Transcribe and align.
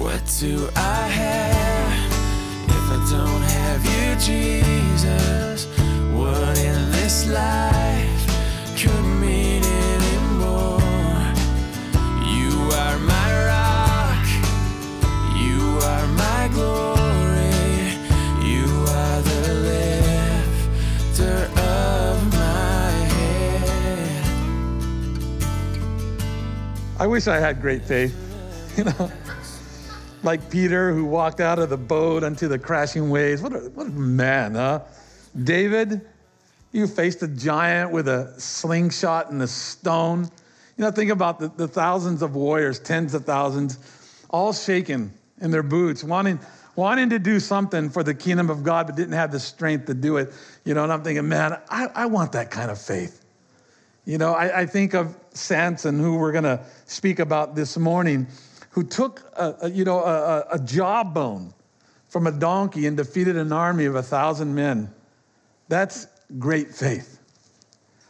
What 0.00 0.24
do 0.40 0.68
I 0.76 1.08
have 1.08 2.10
if 2.68 2.90
I 2.90 2.98
don't 3.10 3.42
have 3.42 3.84
you, 3.84 4.16
Jesus? 4.18 5.66
What 6.14 6.56
in 6.58 6.90
this 6.90 7.28
life 7.28 8.26
could 8.80 9.04
mean 9.20 9.62
anymore? 9.62 10.80
You 12.24 12.50
are 12.80 12.98
my 12.98 13.28
rock, 13.52 14.26
you 15.36 15.60
are 15.84 16.06
my 16.16 16.48
glory, 16.54 17.92
you 18.42 18.66
are 18.88 19.20
the 19.20 19.52
lifter 21.12 21.38
of 21.60 22.32
my 22.32 22.90
head. 23.12 24.24
I 26.98 27.06
wish 27.06 27.28
I 27.28 27.38
had 27.38 27.60
great 27.60 27.82
faith, 27.82 28.16
you 28.78 28.84
know, 28.84 29.10
like 30.22 30.50
Peter 30.50 30.92
who 30.92 31.04
walked 31.04 31.40
out 31.40 31.58
of 31.58 31.70
the 31.70 31.76
boat 31.76 32.24
onto 32.24 32.48
the 32.48 32.58
crashing 32.58 33.10
waves. 33.10 33.42
What 33.42 33.52
a, 33.52 33.58
what 33.70 33.86
a 33.86 33.90
man, 33.90 34.54
huh? 34.54 34.80
David, 35.44 36.00
you 36.72 36.86
faced 36.86 37.22
a 37.22 37.28
giant 37.28 37.90
with 37.90 38.08
a 38.08 38.34
slingshot 38.38 39.30
and 39.30 39.42
a 39.42 39.46
stone. 39.46 40.24
You 40.76 40.84
know, 40.84 40.90
think 40.90 41.10
about 41.10 41.38
the, 41.38 41.48
the 41.48 41.68
thousands 41.68 42.22
of 42.22 42.34
warriors, 42.34 42.78
tens 42.78 43.14
of 43.14 43.24
thousands, 43.24 43.78
all 44.30 44.52
shaken 44.52 45.12
in 45.40 45.50
their 45.50 45.62
boots, 45.62 46.04
wanting, 46.04 46.38
wanting 46.76 47.10
to 47.10 47.18
do 47.18 47.40
something 47.40 47.90
for 47.90 48.02
the 48.02 48.14
kingdom 48.14 48.50
of 48.50 48.62
God, 48.62 48.86
but 48.86 48.96
didn't 48.96 49.14
have 49.14 49.32
the 49.32 49.40
strength 49.40 49.86
to 49.86 49.94
do 49.94 50.16
it. 50.16 50.32
You 50.64 50.74
know, 50.74 50.84
and 50.84 50.92
I'm 50.92 51.02
thinking, 51.02 51.28
man, 51.28 51.58
I, 51.68 51.88
I 51.94 52.06
want 52.06 52.32
that 52.32 52.50
kind 52.50 52.70
of 52.70 52.80
faith. 52.80 53.24
You 54.04 54.18
know, 54.18 54.32
I, 54.32 54.60
I 54.60 54.66
think 54.66 54.94
of 54.94 55.16
Samson, 55.32 55.98
who 55.98 56.16
we're 56.16 56.32
going 56.32 56.44
to 56.44 56.60
speak 56.86 57.18
about 57.18 57.54
this 57.54 57.76
morning, 57.76 58.26
who 58.70 58.84
took, 58.84 59.22
a, 59.36 59.54
a, 59.62 59.70
you 59.70 59.84
know, 59.84 60.00
a, 60.00 60.46
a, 60.52 60.58
jawbone 60.58 61.52
from 62.08 62.26
a 62.26 62.32
donkey 62.32 62.86
and 62.86 62.96
defeated 62.96 63.36
an 63.36 63.52
army 63.52 63.84
of 63.84 63.96
a 63.96 64.02
thousand 64.02 64.54
men. 64.54 64.92
That's 65.68 66.06
great 66.38 66.74
faith. 66.74 67.18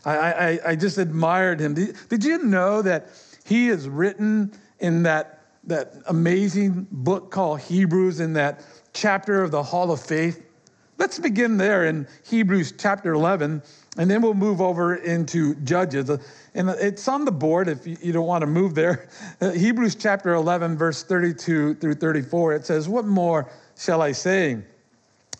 I, 0.04 0.16
I, 0.16 0.58
I 0.66 0.76
just 0.76 0.98
admired 0.98 1.60
him. 1.60 1.74
Did, 1.74 1.96
did 2.08 2.24
you 2.24 2.42
know 2.44 2.82
that 2.82 3.08
he 3.44 3.68
is 3.68 3.88
written 3.88 4.52
in 4.78 5.02
that, 5.02 5.40
that 5.64 5.94
amazing 6.06 6.86
book 6.90 7.30
called 7.30 7.60
Hebrews, 7.60 8.20
in 8.20 8.32
that 8.34 8.64
chapter 8.92 9.42
of 9.42 9.50
the 9.50 9.62
Hall 9.62 9.90
of 9.90 10.00
Faith? 10.00 10.42
Let's 10.98 11.18
begin 11.18 11.56
there 11.56 11.86
in 11.86 12.06
Hebrews 12.28 12.74
chapter 12.76 13.14
11, 13.14 13.62
and 13.98 14.10
then 14.10 14.22
we'll 14.22 14.34
move 14.34 14.60
over 14.60 14.96
into 14.96 15.54
Judges. 15.56 16.10
And 16.54 16.70
it's 16.70 17.08
on 17.08 17.24
the 17.24 17.32
board 17.32 17.68
if 17.68 17.86
you 17.86 18.12
don't 18.12 18.26
want 18.26 18.42
to 18.42 18.46
move 18.46 18.74
there. 18.74 19.08
Uh, 19.40 19.50
Hebrews 19.50 19.96
chapter 19.96 20.34
11, 20.34 20.76
verse 20.76 21.02
32 21.02 21.74
through 21.74 21.94
34, 21.94 22.54
it 22.54 22.66
says, 22.66 22.88
What 22.88 23.04
more 23.04 23.50
shall 23.76 24.00
I 24.00 24.12
say? 24.12 24.58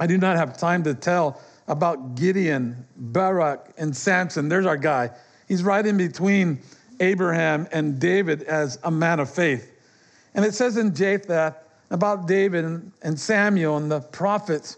I 0.00 0.06
do 0.06 0.18
not 0.18 0.36
have 0.36 0.56
time 0.56 0.82
to 0.84 0.94
tell 0.94 1.40
about 1.68 2.16
Gideon, 2.16 2.86
Barak, 2.96 3.72
and 3.78 3.96
Samson. 3.96 4.48
There's 4.48 4.66
our 4.66 4.76
guy. 4.76 5.10
He's 5.46 5.62
right 5.62 5.84
in 5.84 5.96
between 5.96 6.60
Abraham 6.98 7.68
and 7.72 8.00
David 8.00 8.42
as 8.44 8.78
a 8.82 8.90
man 8.90 9.20
of 9.20 9.32
faith. 9.32 9.70
And 10.34 10.44
it 10.44 10.54
says 10.54 10.76
in 10.76 10.94
Jephthah 10.94 11.56
about 11.90 12.26
David 12.26 12.64
and 13.02 13.18
Samuel 13.18 13.76
and 13.76 13.90
the 13.90 14.00
prophets 14.00 14.76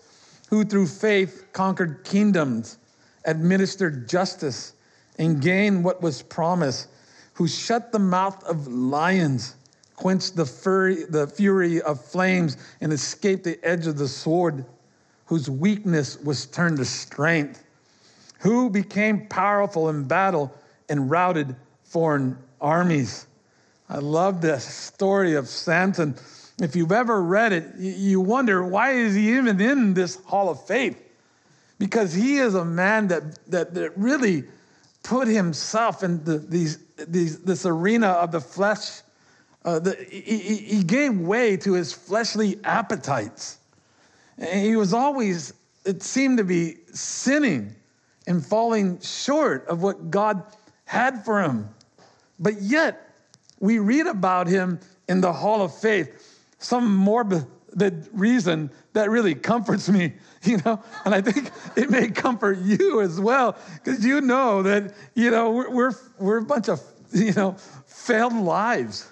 who 0.48 0.64
through 0.64 0.86
faith 0.86 1.46
conquered 1.52 2.04
kingdoms, 2.04 2.78
administered 3.24 4.08
justice, 4.08 4.72
and 5.18 5.40
gained 5.40 5.84
what 5.84 6.00
was 6.00 6.22
promised, 6.22 6.88
who 7.34 7.46
shut 7.46 7.92
the 7.92 7.98
mouth 7.98 8.42
of 8.44 8.66
lions, 8.66 9.56
quenched 9.96 10.36
the 10.36 10.46
fury, 10.46 11.04
the 11.04 11.26
fury 11.26 11.80
of 11.82 12.02
flames, 12.02 12.56
and 12.80 12.92
escaped 12.92 13.44
the 13.44 13.62
edge 13.62 13.86
of 13.86 13.96
the 13.96 14.08
sword, 14.08 14.64
whose 15.26 15.48
weakness 15.48 16.18
was 16.20 16.46
turned 16.46 16.78
to 16.78 16.84
strength, 16.84 17.62
who 18.40 18.68
became 18.68 19.26
powerful 19.28 19.88
in 19.88 20.04
battle 20.04 20.52
and 20.88 21.10
routed 21.10 21.54
foreign 21.84 22.36
armies. 22.60 23.26
I 23.88 23.98
love 23.98 24.40
this 24.40 24.64
story 24.64 25.34
of 25.34 25.46
Samson. 25.48 26.16
If 26.60 26.74
you've 26.74 26.92
ever 26.92 27.22
read 27.22 27.52
it, 27.52 27.76
you 27.76 28.20
wonder 28.20 28.64
why 28.64 28.92
is 28.92 29.14
he 29.14 29.36
even 29.36 29.60
in 29.60 29.94
this 29.94 30.16
hall 30.24 30.48
of 30.48 30.66
faith? 30.66 31.00
Because 31.82 32.14
he 32.14 32.36
is 32.36 32.54
a 32.54 32.64
man 32.64 33.08
that, 33.08 33.44
that, 33.50 33.74
that 33.74 33.98
really 33.98 34.44
put 35.02 35.26
himself 35.26 36.04
in 36.04 36.22
the, 36.22 36.38
these, 36.38 36.78
these, 37.08 37.40
this 37.40 37.66
arena 37.66 38.06
of 38.06 38.30
the 38.30 38.40
flesh. 38.40 39.00
Uh, 39.64 39.80
the, 39.80 39.96
he, 40.08 40.38
he 40.58 40.84
gave 40.84 41.18
way 41.18 41.56
to 41.56 41.72
his 41.72 41.92
fleshly 41.92 42.56
appetites. 42.62 43.58
And 44.38 44.64
he 44.64 44.76
was 44.76 44.94
always, 44.94 45.54
it 45.84 46.04
seemed 46.04 46.38
to 46.38 46.44
be 46.44 46.76
sinning 46.92 47.74
and 48.28 48.46
falling 48.46 49.00
short 49.00 49.66
of 49.66 49.82
what 49.82 50.08
God 50.08 50.40
had 50.84 51.24
for 51.24 51.42
him. 51.42 51.68
But 52.38 52.62
yet, 52.62 53.12
we 53.58 53.80
read 53.80 54.06
about 54.06 54.46
him 54.46 54.78
in 55.08 55.20
the 55.20 55.32
hall 55.32 55.62
of 55.62 55.76
faith. 55.76 56.46
Some 56.60 56.94
morbid 56.94 57.44
reason 58.12 58.70
that 58.92 59.10
really 59.10 59.34
comforts 59.34 59.88
me, 59.88 60.12
you 60.42 60.58
know, 60.58 60.82
and 61.04 61.14
I 61.14 61.20
think 61.20 61.50
it 61.76 61.90
may 61.90 62.08
comfort 62.08 62.58
you 62.58 63.00
as 63.00 63.20
well, 63.20 63.56
because 63.82 64.04
you 64.04 64.20
know 64.20 64.62
that, 64.62 64.94
you 65.14 65.30
know, 65.30 65.50
we're, 65.50 65.70
we're, 65.70 65.92
we're 66.18 66.38
a 66.38 66.44
bunch 66.44 66.68
of, 66.68 66.80
you 67.12 67.32
know, 67.32 67.52
failed 67.86 68.34
lives. 68.34 69.08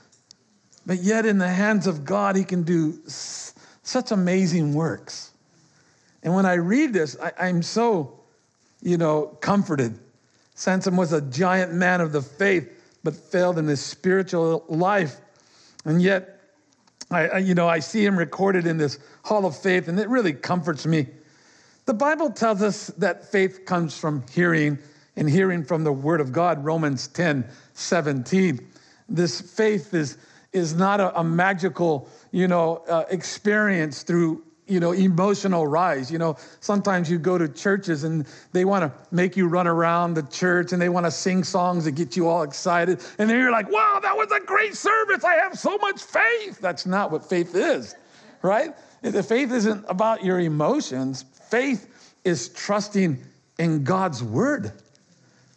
But 0.86 0.98
yet, 0.98 1.26
in 1.26 1.38
the 1.38 1.48
hands 1.48 1.86
of 1.86 2.04
God, 2.04 2.36
He 2.36 2.44
can 2.44 2.62
do 2.62 2.98
such 3.06 4.10
amazing 4.10 4.74
works. 4.74 5.32
And 6.22 6.34
when 6.34 6.46
I 6.46 6.54
read 6.54 6.92
this, 6.92 7.16
I, 7.20 7.32
I'm 7.38 7.62
so, 7.62 8.20
you 8.82 8.96
know, 8.96 9.26
comforted. 9.40 9.98
Samson 10.54 10.96
was 10.96 11.12
a 11.12 11.20
giant 11.20 11.72
man 11.72 12.00
of 12.00 12.12
the 12.12 12.22
faith, 12.22 12.68
but 13.02 13.14
failed 13.14 13.58
in 13.58 13.66
his 13.66 13.80
spiritual 13.80 14.64
life. 14.68 15.16
And 15.84 16.02
yet, 16.02 16.39
I, 17.10 17.38
you 17.38 17.54
know, 17.54 17.68
I 17.68 17.80
see 17.80 18.04
him 18.04 18.16
recorded 18.16 18.66
in 18.66 18.76
this 18.76 18.98
hall 19.24 19.44
of 19.44 19.56
faith, 19.56 19.88
and 19.88 19.98
it 19.98 20.08
really 20.08 20.32
comforts 20.32 20.86
me. 20.86 21.06
The 21.86 21.94
Bible 21.94 22.30
tells 22.30 22.62
us 22.62 22.88
that 22.98 23.30
faith 23.30 23.64
comes 23.64 23.98
from 23.98 24.24
hearing, 24.30 24.78
and 25.16 25.28
hearing 25.28 25.64
from 25.64 25.82
the 25.82 25.92
Word 25.92 26.20
of 26.20 26.32
God, 26.32 26.64
Romans 26.64 27.08
10 27.08 27.44
17. 27.74 28.60
This 29.08 29.40
faith 29.40 29.92
is, 29.92 30.18
is 30.52 30.74
not 30.74 31.00
a, 31.00 31.18
a 31.18 31.24
magical, 31.24 32.08
you 32.30 32.46
know, 32.46 32.84
uh, 32.88 33.04
experience 33.10 34.04
through 34.04 34.44
you 34.70 34.80
know, 34.80 34.92
emotional 34.92 35.66
rise. 35.66 36.10
You 36.10 36.18
know, 36.18 36.36
sometimes 36.60 37.10
you 37.10 37.18
go 37.18 37.36
to 37.36 37.48
churches 37.48 38.04
and 38.04 38.26
they 38.52 38.64
want 38.64 38.82
to 38.84 38.98
make 39.10 39.36
you 39.36 39.48
run 39.48 39.66
around 39.66 40.14
the 40.14 40.22
church 40.22 40.72
and 40.72 40.80
they 40.80 40.88
want 40.88 41.06
to 41.06 41.10
sing 41.10 41.44
songs 41.44 41.84
that 41.84 41.92
get 41.92 42.16
you 42.16 42.28
all 42.28 42.42
excited. 42.42 43.00
And 43.18 43.28
then 43.28 43.38
you're 43.38 43.50
like, 43.50 43.70
wow, 43.70 43.98
that 44.02 44.16
was 44.16 44.30
a 44.32 44.40
great 44.40 44.74
service. 44.76 45.24
I 45.24 45.34
have 45.34 45.58
so 45.58 45.76
much 45.78 46.02
faith. 46.02 46.60
That's 46.60 46.86
not 46.86 47.10
what 47.10 47.28
faith 47.28 47.54
is, 47.54 47.94
right? 48.42 48.74
The 49.02 49.22
faith 49.22 49.52
isn't 49.52 49.84
about 49.88 50.24
your 50.24 50.40
emotions. 50.40 51.24
Faith 51.50 52.16
is 52.24 52.50
trusting 52.50 53.18
in 53.58 53.84
God's 53.84 54.22
word. 54.22 54.72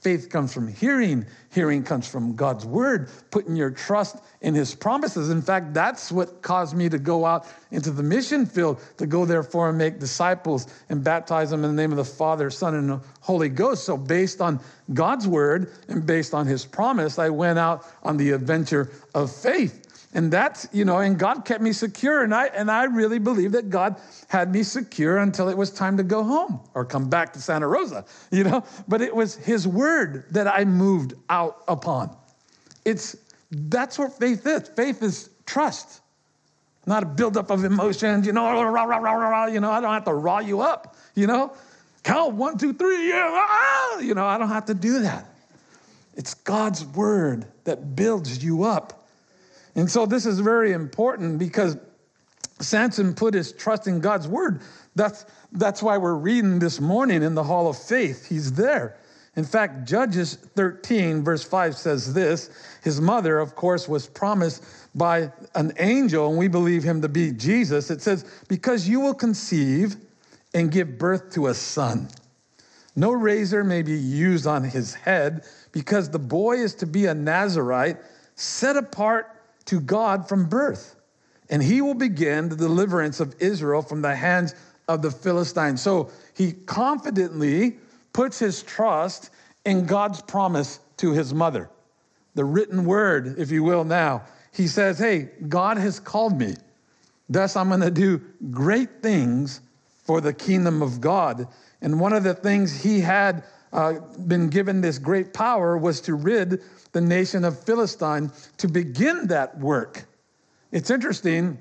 Faith 0.03 0.29
comes 0.29 0.53
from 0.53 0.67
hearing, 0.67 1.25
hearing 1.49 1.81
comes 1.81 2.05
from 2.05 2.35
God's 2.35 2.65
word, 2.65 3.09
putting 3.31 3.55
your 3.55 3.71
trust 3.71 4.17
in 4.41 4.53
his 4.53 4.75
promises. 4.75 5.29
In 5.29 5.41
fact, 5.41 5.73
that's 5.73 6.11
what 6.11 6.41
caused 6.41 6.75
me 6.75 6.89
to 6.89 6.99
go 6.99 7.25
out 7.25 7.47
into 7.71 7.89
the 7.89 8.03
mission 8.03 8.45
field 8.45 8.81
to 8.97 9.07
go 9.07 9.23
therefore 9.23 9.69
and 9.69 9.77
make 9.77 9.99
disciples 9.99 10.67
and 10.89 11.05
baptize 11.05 11.51
them 11.51 11.63
in 11.63 11.73
the 11.73 11.81
name 11.81 11.91
of 11.91 11.97
the 11.97 12.03
Father, 12.03 12.49
Son, 12.49 12.75
and 12.75 12.89
the 12.89 13.01
Holy 13.21 13.47
Ghost. 13.47 13.85
So, 13.85 13.95
based 13.95 14.41
on 14.41 14.59
God's 14.93 15.25
word 15.25 15.71
and 15.87 16.05
based 16.05 16.33
on 16.33 16.47
his 16.47 16.65
promise, 16.65 17.17
I 17.17 17.29
went 17.29 17.57
out 17.57 17.85
on 18.03 18.17
the 18.17 18.31
adventure 18.31 18.91
of 19.15 19.33
faith. 19.33 19.92
And 20.15 20.31
that's, 20.31 20.67
you 20.71 20.85
know, 20.85 20.99
and 20.99 21.17
God 21.17 21.43
kept 21.43 21.61
me 21.61 21.73
secure. 21.73 22.23
And 22.23 22.35
I 22.35 22.47
and 22.47 22.69
I 22.69 22.83
really 22.83 23.19
believe 23.19 23.51
that 23.53 23.69
God 23.69 23.95
had 24.27 24.51
me 24.51 24.61
secure 24.61 25.17
until 25.17 25.49
it 25.49 25.57
was 25.57 25.71
time 25.71 25.97
to 25.97 26.03
go 26.03 26.23
home 26.23 26.59
or 26.75 26.85
come 26.85 27.09
back 27.09 27.33
to 27.33 27.41
Santa 27.41 27.67
Rosa, 27.67 28.05
you 28.31 28.43
know. 28.43 28.63
But 28.87 29.01
it 29.01 29.15
was 29.15 29.35
his 29.35 29.67
word 29.67 30.25
that 30.31 30.47
I 30.47 30.65
moved 30.65 31.13
out 31.29 31.63
upon. 31.67 32.15
It's 32.85 33.15
that's 33.51 33.97
what 33.97 34.17
faith 34.19 34.45
is. 34.45 34.69
Faith 34.69 35.01
is 35.01 35.29
trust, 35.45 36.01
not 36.85 37.03
a 37.03 37.05
buildup 37.05 37.49
of 37.49 37.63
emotions, 37.63 38.25
you 38.25 38.33
know, 38.33 38.45
rah, 38.45 38.83
rah, 38.83 38.97
rah, 38.97 39.13
rah, 39.13 39.45
you 39.47 39.59
know, 39.59 39.71
I 39.71 39.81
don't 39.81 39.93
have 39.93 40.05
to 40.05 40.13
raw 40.13 40.39
you 40.39 40.61
up, 40.61 40.95
you 41.15 41.27
know. 41.27 41.53
Count 42.03 42.33
one, 42.33 42.57
two, 42.57 42.73
three, 42.73 43.09
yeah, 43.09 43.29
ah, 43.31 43.99
you 43.99 44.13
know, 44.13 44.25
I 44.25 44.37
don't 44.37 44.49
have 44.49 44.65
to 44.65 44.73
do 44.73 44.99
that. 44.99 45.25
It's 46.15 46.33
God's 46.33 46.83
word 46.83 47.45
that 47.63 47.95
builds 47.95 48.43
you 48.43 48.63
up. 48.63 49.02
And 49.75 49.89
so 49.89 50.05
this 50.05 50.25
is 50.25 50.39
very 50.39 50.71
important 50.71 51.39
because 51.39 51.77
Samson 52.59 53.13
put 53.13 53.33
his 53.33 53.51
trust 53.51 53.87
in 53.87 53.99
God's 53.99 54.27
word. 54.27 54.61
That's, 54.95 55.25
that's 55.51 55.81
why 55.81 55.97
we're 55.97 56.15
reading 56.15 56.59
this 56.59 56.79
morning 56.79 57.23
in 57.23 57.35
the 57.35 57.43
hall 57.43 57.67
of 57.67 57.77
faith. 57.77 58.27
He's 58.27 58.53
there. 58.53 58.97
In 59.35 59.43
fact, 59.43 59.87
Judges 59.87 60.35
13, 60.55 61.23
verse 61.23 61.43
5 61.43 61.75
says 61.75 62.13
this 62.13 62.51
His 62.83 63.01
mother, 63.01 63.39
of 63.39 63.55
course, 63.55 63.87
was 63.87 64.07
promised 64.07 64.63
by 64.93 65.31
an 65.55 65.73
angel, 65.79 66.29
and 66.29 66.37
we 66.37 66.47
believe 66.47 66.83
him 66.83 67.01
to 67.01 67.09
be 67.09 67.31
Jesus. 67.31 67.89
It 67.89 68.01
says, 68.01 68.25
Because 68.47 68.87
you 68.87 68.99
will 68.99 69.15
conceive 69.15 69.95
and 70.53 70.71
give 70.71 70.99
birth 70.99 71.31
to 71.33 71.47
a 71.47 71.53
son. 71.53 72.09
No 72.95 73.11
razor 73.11 73.63
may 73.63 73.81
be 73.81 73.97
used 73.97 74.45
on 74.45 74.63
his 74.63 74.93
head, 74.93 75.45
because 75.71 76.11
the 76.11 76.19
boy 76.19 76.57
is 76.57 76.75
to 76.75 76.85
be 76.85 77.07
a 77.07 77.13
Nazarite 77.15 77.97
set 78.35 78.77
apart 78.77 79.32
to 79.65 79.79
God 79.79 80.27
from 80.27 80.47
birth. 80.47 80.95
And 81.49 81.61
he 81.61 81.81
will 81.81 81.93
begin 81.93 82.49
the 82.49 82.55
deliverance 82.55 83.19
of 83.19 83.35
Israel 83.39 83.81
from 83.81 84.01
the 84.01 84.15
hands 84.15 84.55
of 84.87 85.01
the 85.01 85.11
Philistines. 85.11 85.81
So 85.81 86.09
he 86.35 86.53
confidently 86.53 87.77
puts 88.11 88.39
his 88.39 88.63
trust 88.63 89.29
in 89.65 89.85
God's 89.85 90.21
promise 90.21 90.79
to 90.97 91.11
his 91.11 91.33
mother, 91.33 91.69
the 92.35 92.45
written 92.45 92.85
word, 92.85 93.35
if 93.37 93.51
you 93.51 93.63
will, 93.63 93.83
now. 93.83 94.23
He 94.51 94.67
says, 94.67 94.99
Hey, 94.99 95.29
God 95.47 95.77
has 95.77 95.99
called 95.99 96.37
me. 96.37 96.55
Thus, 97.29 97.55
I'm 97.55 97.69
going 97.69 97.81
to 97.81 97.91
do 97.91 98.21
great 98.51 99.01
things 99.01 99.61
for 100.03 100.21
the 100.21 100.33
kingdom 100.33 100.81
of 100.81 101.01
God. 101.01 101.47
And 101.81 101.99
one 101.99 102.13
of 102.13 102.23
the 102.23 102.33
things 102.33 102.81
he 102.81 102.99
had 102.99 103.43
uh, 103.73 103.93
been 104.27 104.49
given 104.49 104.81
this 104.81 104.97
great 104.99 105.33
power 105.33 105.77
was 105.77 105.99
to 106.01 106.15
rid 106.15 106.61
the 106.91 107.01
nation 107.01 107.43
of 107.43 107.61
Philistine 107.63 108.31
to 108.57 108.67
begin 108.67 109.27
that 109.27 109.57
work. 109.57 110.05
It's 110.71 110.89
interesting. 110.89 111.57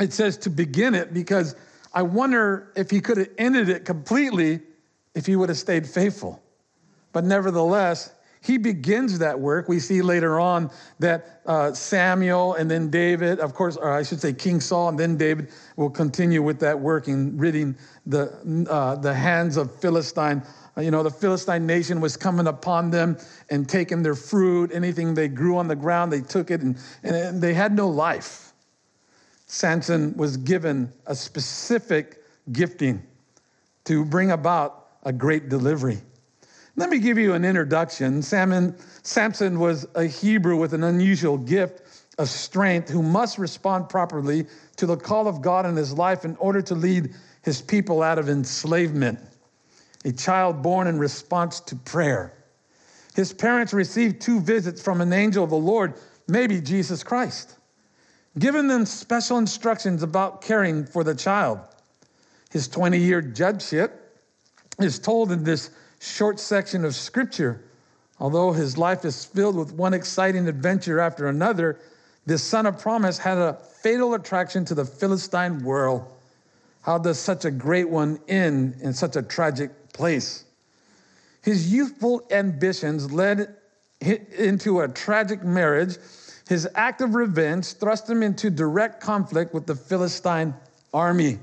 It 0.00 0.12
says 0.12 0.36
to 0.38 0.50
begin 0.50 0.94
it 0.94 1.14
because 1.14 1.54
I 1.92 2.02
wonder 2.02 2.72
if 2.74 2.90
he 2.90 3.00
could 3.00 3.18
have 3.18 3.30
ended 3.38 3.68
it 3.68 3.84
completely 3.84 4.60
if 5.14 5.26
he 5.26 5.36
would 5.36 5.48
have 5.48 5.58
stayed 5.58 5.86
faithful. 5.86 6.42
But 7.12 7.24
nevertheless, 7.24 8.12
he 8.44 8.58
begins 8.58 9.18
that 9.20 9.40
work. 9.40 9.68
We 9.68 9.80
see 9.80 10.02
later 10.02 10.38
on 10.38 10.70
that 10.98 11.40
uh, 11.46 11.72
Samuel 11.72 12.54
and 12.54 12.70
then 12.70 12.90
David, 12.90 13.40
of 13.40 13.54
course, 13.54 13.76
or 13.76 13.90
I 13.90 14.02
should 14.02 14.20
say 14.20 14.34
King 14.34 14.60
Saul 14.60 14.90
and 14.90 14.98
then 14.98 15.16
David 15.16 15.48
will 15.76 15.88
continue 15.88 16.42
with 16.42 16.60
that 16.60 16.78
work 16.78 17.08
in 17.08 17.38
ridding 17.38 17.74
the, 18.04 18.66
uh, 18.68 18.96
the 18.96 19.14
hands 19.14 19.56
of 19.56 19.74
Philistine. 19.80 20.42
Uh, 20.76 20.80
you 20.80 20.90
know, 20.90 21.02
the 21.02 21.10
Philistine 21.10 21.66
nation 21.66 22.00
was 22.00 22.16
coming 22.16 22.46
upon 22.46 22.90
them 22.90 23.16
and 23.50 23.68
taking 23.68 24.02
their 24.02 24.14
fruit, 24.14 24.70
anything 24.72 25.14
they 25.14 25.28
grew 25.28 25.56
on 25.56 25.68
the 25.68 25.76
ground, 25.76 26.12
they 26.12 26.20
took 26.20 26.50
it, 26.50 26.60
and, 26.62 26.76
and 27.02 27.40
they 27.40 27.54
had 27.54 27.74
no 27.74 27.88
life. 27.88 28.52
Samson 29.46 30.16
was 30.16 30.36
given 30.36 30.92
a 31.06 31.14
specific 31.14 32.22
gifting 32.52 33.02
to 33.84 34.04
bring 34.04 34.30
about 34.30 34.88
a 35.04 35.12
great 35.12 35.48
delivery. 35.48 35.98
Let 36.76 36.90
me 36.90 36.98
give 36.98 37.18
you 37.18 37.34
an 37.34 37.44
introduction. 37.44 38.20
Salmon, 38.20 38.76
Samson 39.04 39.60
was 39.60 39.86
a 39.94 40.06
Hebrew 40.06 40.56
with 40.56 40.74
an 40.74 40.82
unusual 40.82 41.38
gift 41.38 41.82
of 42.18 42.28
strength 42.28 42.88
who 42.88 43.02
must 43.02 43.38
respond 43.38 43.88
properly 43.88 44.46
to 44.76 44.86
the 44.86 44.96
call 44.96 45.28
of 45.28 45.40
God 45.40 45.66
in 45.66 45.76
his 45.76 45.92
life 45.92 46.24
in 46.24 46.36
order 46.36 46.62
to 46.62 46.74
lead 46.74 47.14
his 47.42 47.60
people 47.60 48.02
out 48.02 48.18
of 48.18 48.28
enslavement. 48.28 49.20
A 50.04 50.12
child 50.12 50.62
born 50.62 50.86
in 50.86 50.98
response 50.98 51.60
to 51.60 51.76
prayer. 51.76 52.32
His 53.14 53.32
parents 53.32 53.72
received 53.72 54.20
two 54.20 54.40
visits 54.40 54.82
from 54.82 55.00
an 55.00 55.12
angel 55.12 55.44
of 55.44 55.50
the 55.50 55.56
Lord, 55.56 55.94
maybe 56.28 56.60
Jesus 56.60 57.02
Christ, 57.02 57.56
giving 58.38 58.68
them 58.68 58.84
special 58.84 59.38
instructions 59.38 60.02
about 60.02 60.42
caring 60.42 60.84
for 60.84 61.04
the 61.04 61.14
child. 61.14 61.60
His 62.50 62.68
20 62.68 62.98
year 62.98 63.22
judgeship 63.22 64.18
is 64.78 64.98
told 64.98 65.32
in 65.32 65.44
this 65.44 65.70
short 66.00 66.38
section 66.38 66.84
of 66.84 66.94
scripture. 66.94 67.64
Although 68.20 68.52
his 68.52 68.76
life 68.76 69.04
is 69.04 69.24
filled 69.24 69.56
with 69.56 69.72
one 69.72 69.94
exciting 69.94 70.46
adventure 70.48 71.00
after 71.00 71.28
another, 71.28 71.78
this 72.26 72.42
son 72.42 72.66
of 72.66 72.78
promise 72.78 73.18
had 73.18 73.38
a 73.38 73.54
fatal 73.54 74.14
attraction 74.14 74.64
to 74.66 74.74
the 74.74 74.84
Philistine 74.84 75.62
world. 75.62 76.04
How 76.82 76.98
does 76.98 77.18
such 77.18 77.44
a 77.44 77.50
great 77.50 77.88
one 77.88 78.18
end 78.28 78.76
in 78.80 78.92
such 78.92 79.16
a 79.16 79.22
tragic 79.22 79.70
place? 79.94 80.44
His 81.40 81.72
youthful 81.72 82.26
ambitions 82.30 83.10
led 83.10 83.56
him 84.00 84.26
into 84.36 84.80
a 84.80 84.88
tragic 84.88 85.42
marriage. 85.42 85.96
His 86.46 86.68
act 86.74 87.00
of 87.00 87.14
revenge 87.14 87.72
thrust 87.72 88.10
him 88.10 88.22
into 88.22 88.50
direct 88.50 89.00
conflict 89.00 89.54
with 89.54 89.66
the 89.66 89.74
Philistine 89.74 90.54
army. 90.92 91.38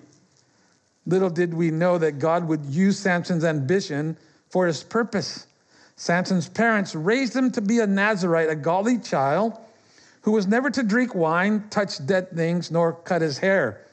Little 1.07 1.31
did 1.31 1.53
we 1.53 1.71
know 1.71 1.97
that 1.97 2.19
God 2.19 2.47
would 2.47 2.63
use 2.65 2.99
Samson's 2.99 3.43
ambition 3.43 4.15
for 4.49 4.67
his 4.67 4.83
purpose. 4.83 5.47
Samson's 5.95 6.47
parents 6.47 6.93
raised 6.93 7.35
him 7.35 7.51
to 7.51 7.61
be 7.61 7.79
a 7.79 7.87
Nazarite, 7.87 8.49
a 8.49 8.55
godly 8.55 8.99
child 8.99 9.57
who 10.21 10.31
was 10.31 10.47
never 10.47 10.69
to 10.69 10.83
drink 10.83 11.15
wine, 11.15 11.67
touch 11.69 12.05
dead 12.05 12.29
things, 12.31 12.69
nor 12.71 12.93
cut 12.93 13.21
his 13.21 13.37
hair. 13.39 13.85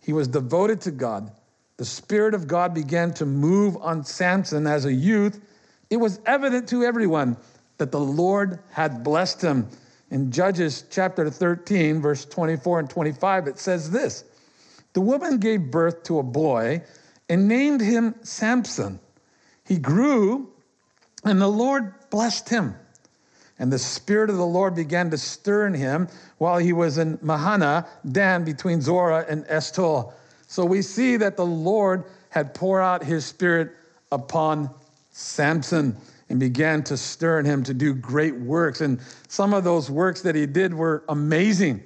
He 0.00 0.12
was 0.12 0.28
devoted 0.28 0.80
to 0.82 0.90
God. 0.90 1.30
The 1.78 1.84
Spirit 1.84 2.34
of 2.34 2.48
God 2.48 2.74
began 2.74 3.14
to 3.14 3.24
move 3.24 3.76
on 3.80 4.04
Samson 4.04 4.66
as 4.66 4.84
a 4.84 4.92
youth. 4.92 5.40
It 5.90 5.96
was 5.96 6.20
evident 6.26 6.68
to 6.70 6.82
everyone 6.82 7.36
that 7.78 7.92
the 7.92 8.00
Lord 8.00 8.58
had 8.72 9.04
blessed 9.04 9.40
him. 9.40 9.68
In 10.10 10.32
Judges 10.32 10.84
chapter 10.90 11.30
13, 11.30 12.02
verse 12.02 12.24
24 12.24 12.80
and 12.80 12.90
25, 12.90 13.46
it 13.46 13.58
says 13.60 13.92
this 13.92 14.24
The 14.92 15.00
woman 15.00 15.38
gave 15.38 15.70
birth 15.70 16.02
to 16.04 16.18
a 16.18 16.22
boy 16.24 16.82
and 17.28 17.46
named 17.46 17.80
him 17.80 18.16
Samson. 18.22 18.98
He 19.64 19.78
grew, 19.78 20.50
and 21.24 21.40
the 21.40 21.48
Lord 21.48 21.94
blessed 22.10 22.48
him. 22.48 22.74
And 23.60 23.72
the 23.72 23.78
Spirit 23.78 24.30
of 24.30 24.36
the 24.36 24.46
Lord 24.46 24.74
began 24.74 25.10
to 25.10 25.18
stir 25.18 25.66
in 25.68 25.74
him 25.74 26.08
while 26.38 26.58
he 26.58 26.72
was 26.72 26.98
in 26.98 27.18
Mahaneh, 27.18 27.86
Dan, 28.10 28.44
between 28.44 28.80
Zorah 28.80 29.26
and 29.28 29.44
Eshtaol. 29.46 30.12
So 30.48 30.64
we 30.64 30.80
see 30.80 31.18
that 31.18 31.36
the 31.36 31.46
Lord 31.46 32.04
had 32.30 32.54
poured 32.54 32.82
out 32.82 33.04
his 33.04 33.24
Spirit 33.24 33.70
upon 34.10 34.70
Samson 35.12 35.94
and 36.30 36.40
began 36.40 36.82
to 36.84 36.96
stir 36.96 37.38
in 37.38 37.44
him 37.44 37.62
to 37.64 37.74
do 37.74 37.94
great 37.94 38.34
works. 38.34 38.80
And 38.80 38.98
some 39.28 39.52
of 39.52 39.62
those 39.62 39.90
works 39.90 40.22
that 40.22 40.34
he 40.34 40.46
did 40.46 40.72
were 40.72 41.04
amazing. 41.10 41.82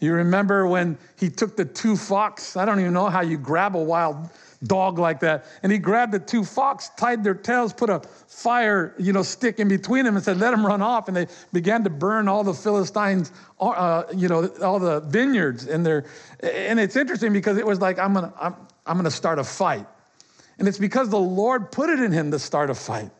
You 0.00 0.14
remember 0.14 0.66
when 0.66 0.96
he 1.18 1.28
took 1.28 1.54
the 1.54 1.66
two 1.66 1.96
fox? 1.96 2.56
I 2.56 2.64
don't 2.64 2.80
even 2.80 2.94
know 2.94 3.10
how 3.10 3.20
you 3.20 3.36
grab 3.36 3.76
a 3.76 3.82
wild 3.82 4.30
dog 4.64 4.98
like 4.98 5.20
that. 5.20 5.46
And 5.62 5.72
he 5.72 5.78
grabbed 5.78 6.12
the 6.12 6.18
two 6.18 6.44
fox, 6.44 6.90
tied 6.96 7.24
their 7.24 7.34
tails, 7.34 7.72
put 7.72 7.90
a 7.90 8.00
fire, 8.28 8.94
you 8.98 9.12
know, 9.12 9.22
stick 9.22 9.58
in 9.58 9.68
between 9.68 10.04
them 10.04 10.16
and 10.16 10.24
said, 10.24 10.38
let 10.38 10.50
them 10.50 10.64
run 10.64 10.82
off. 10.82 11.08
And 11.08 11.16
they 11.16 11.26
began 11.52 11.84
to 11.84 11.90
burn 11.90 12.28
all 12.28 12.44
the 12.44 12.54
Philistines, 12.54 13.32
uh, 13.60 14.04
you 14.14 14.28
know, 14.28 14.46
all 14.62 14.78
the 14.78 15.00
vineyards. 15.00 15.66
And, 15.66 15.84
they 15.84 16.02
and 16.42 16.78
it's 16.78 16.96
interesting 16.96 17.32
because 17.32 17.58
it 17.58 17.66
was 17.66 17.80
like, 17.80 17.98
I'm 17.98 18.14
going 18.14 18.30
to 18.30 18.32
I'm, 18.40 18.54
I'm 18.86 18.96
going 18.96 19.04
to 19.04 19.10
start 19.10 19.38
a 19.38 19.44
fight. 19.44 19.86
And 20.58 20.68
it's 20.68 20.78
because 20.78 21.08
the 21.08 21.18
Lord 21.18 21.72
put 21.72 21.90
it 21.90 22.00
in 22.00 22.12
him 22.12 22.30
to 22.30 22.38
start 22.38 22.70
a 22.70 22.74
fight. 22.74 23.10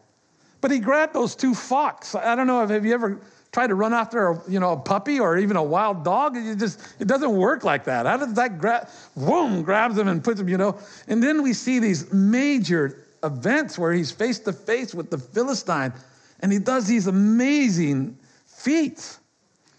But 0.60 0.70
he 0.70 0.78
grabbed 0.78 1.12
those 1.12 1.34
two 1.34 1.54
fox. 1.54 2.14
I 2.14 2.36
don't 2.36 2.46
know 2.46 2.62
if 2.62 2.70
have 2.70 2.86
you 2.86 2.94
ever 2.94 3.20
try 3.52 3.66
to 3.66 3.74
run 3.74 3.92
after 3.92 4.28
a, 4.28 4.42
you 4.50 4.58
know, 4.58 4.72
a 4.72 4.76
puppy 4.76 5.20
or 5.20 5.36
even 5.36 5.56
a 5.56 5.62
wild 5.62 6.04
dog. 6.04 6.36
It 6.36 6.58
just, 6.58 6.80
it 6.98 7.06
doesn't 7.06 7.32
work 7.32 7.64
like 7.64 7.84
that. 7.84 8.06
How 8.06 8.16
does 8.16 8.32
that 8.34 8.58
grab, 8.58 8.88
boom, 9.14 9.62
grabs 9.62 9.98
him 9.98 10.08
and 10.08 10.24
puts 10.24 10.40
him, 10.40 10.48
you 10.48 10.56
know? 10.56 10.78
And 11.06 11.22
then 11.22 11.42
we 11.42 11.52
see 11.52 11.78
these 11.78 12.10
major 12.12 13.06
events 13.22 13.78
where 13.78 13.92
he's 13.92 14.10
face 14.10 14.38
to 14.40 14.52
face 14.52 14.94
with 14.94 15.10
the 15.10 15.18
Philistine 15.18 15.92
and 16.40 16.50
he 16.50 16.58
does 16.58 16.86
these 16.86 17.06
amazing 17.06 18.18
feats. 18.46 19.20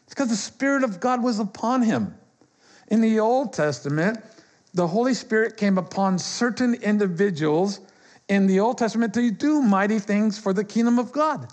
It's 0.06 0.14
because 0.14 0.30
the 0.30 0.36
Spirit 0.36 0.84
of 0.84 1.00
God 1.00 1.24
was 1.24 1.40
upon 1.40 1.82
him. 1.82 2.16
In 2.90 3.02
the 3.02 3.20
Old 3.20 3.54
Testament, 3.54 4.24
the 4.74 4.88
Holy 4.88 5.14
Spirit 5.14 5.58
came 5.58 5.78
upon 5.78 6.20
certain 6.20 6.76
individuals 6.76 7.80
in 8.30 8.46
the 8.46 8.60
Old 8.60 8.78
Testament 8.78 9.14
to 9.16 9.32
do 9.32 9.62
mighty 9.62 10.00
things 10.00 10.38
for 10.38 10.54
the 10.54 10.64
kingdom 10.64 11.00
of 11.00 11.12
God. 11.12 11.52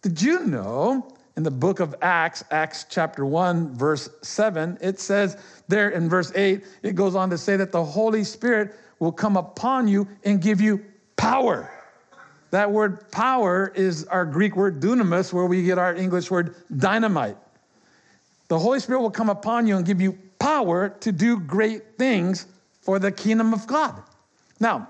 Did 0.00 0.20
you 0.20 0.46
know 0.46 1.12
in 1.36 1.42
the 1.42 1.50
book 1.50 1.80
of 1.80 1.94
Acts, 2.02 2.44
Acts 2.50 2.84
chapter 2.88 3.24
1, 3.24 3.74
verse 3.74 4.08
7, 4.22 4.78
it 4.80 5.00
says 5.00 5.36
there 5.68 5.90
in 5.90 6.08
verse 6.08 6.30
8, 6.34 6.64
it 6.82 6.94
goes 6.94 7.14
on 7.14 7.30
to 7.30 7.38
say 7.38 7.56
that 7.56 7.72
the 7.72 7.84
Holy 7.84 8.24
Spirit 8.24 8.74
will 8.98 9.12
come 9.12 9.36
upon 9.36 9.88
you 9.88 10.06
and 10.24 10.40
give 10.42 10.60
you 10.60 10.84
power. 11.16 11.70
That 12.50 12.70
word 12.70 13.10
power 13.10 13.72
is 13.74 14.04
our 14.04 14.26
Greek 14.26 14.56
word 14.56 14.80
dunamis, 14.80 15.32
where 15.32 15.46
we 15.46 15.62
get 15.62 15.78
our 15.78 15.94
English 15.94 16.30
word 16.30 16.54
dynamite. 16.76 17.36
The 18.48 18.58
Holy 18.58 18.78
Spirit 18.78 19.00
will 19.00 19.10
come 19.10 19.30
upon 19.30 19.66
you 19.66 19.76
and 19.78 19.86
give 19.86 20.02
you 20.02 20.18
power 20.38 20.90
to 21.00 21.12
do 21.12 21.40
great 21.40 21.96
things 21.96 22.46
for 22.82 22.98
the 22.98 23.10
kingdom 23.10 23.54
of 23.54 23.66
God. 23.66 24.02
Now, 24.60 24.86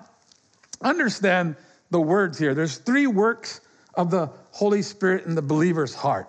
understand 0.80 1.54
the 1.90 2.00
words 2.00 2.36
here. 2.36 2.54
There's 2.54 2.78
three 2.78 3.06
works 3.06 3.60
of 3.94 4.10
the 4.10 4.30
Holy 4.50 4.82
Spirit 4.82 5.26
in 5.26 5.34
the 5.34 5.42
believer's 5.42 5.94
heart. 5.94 6.28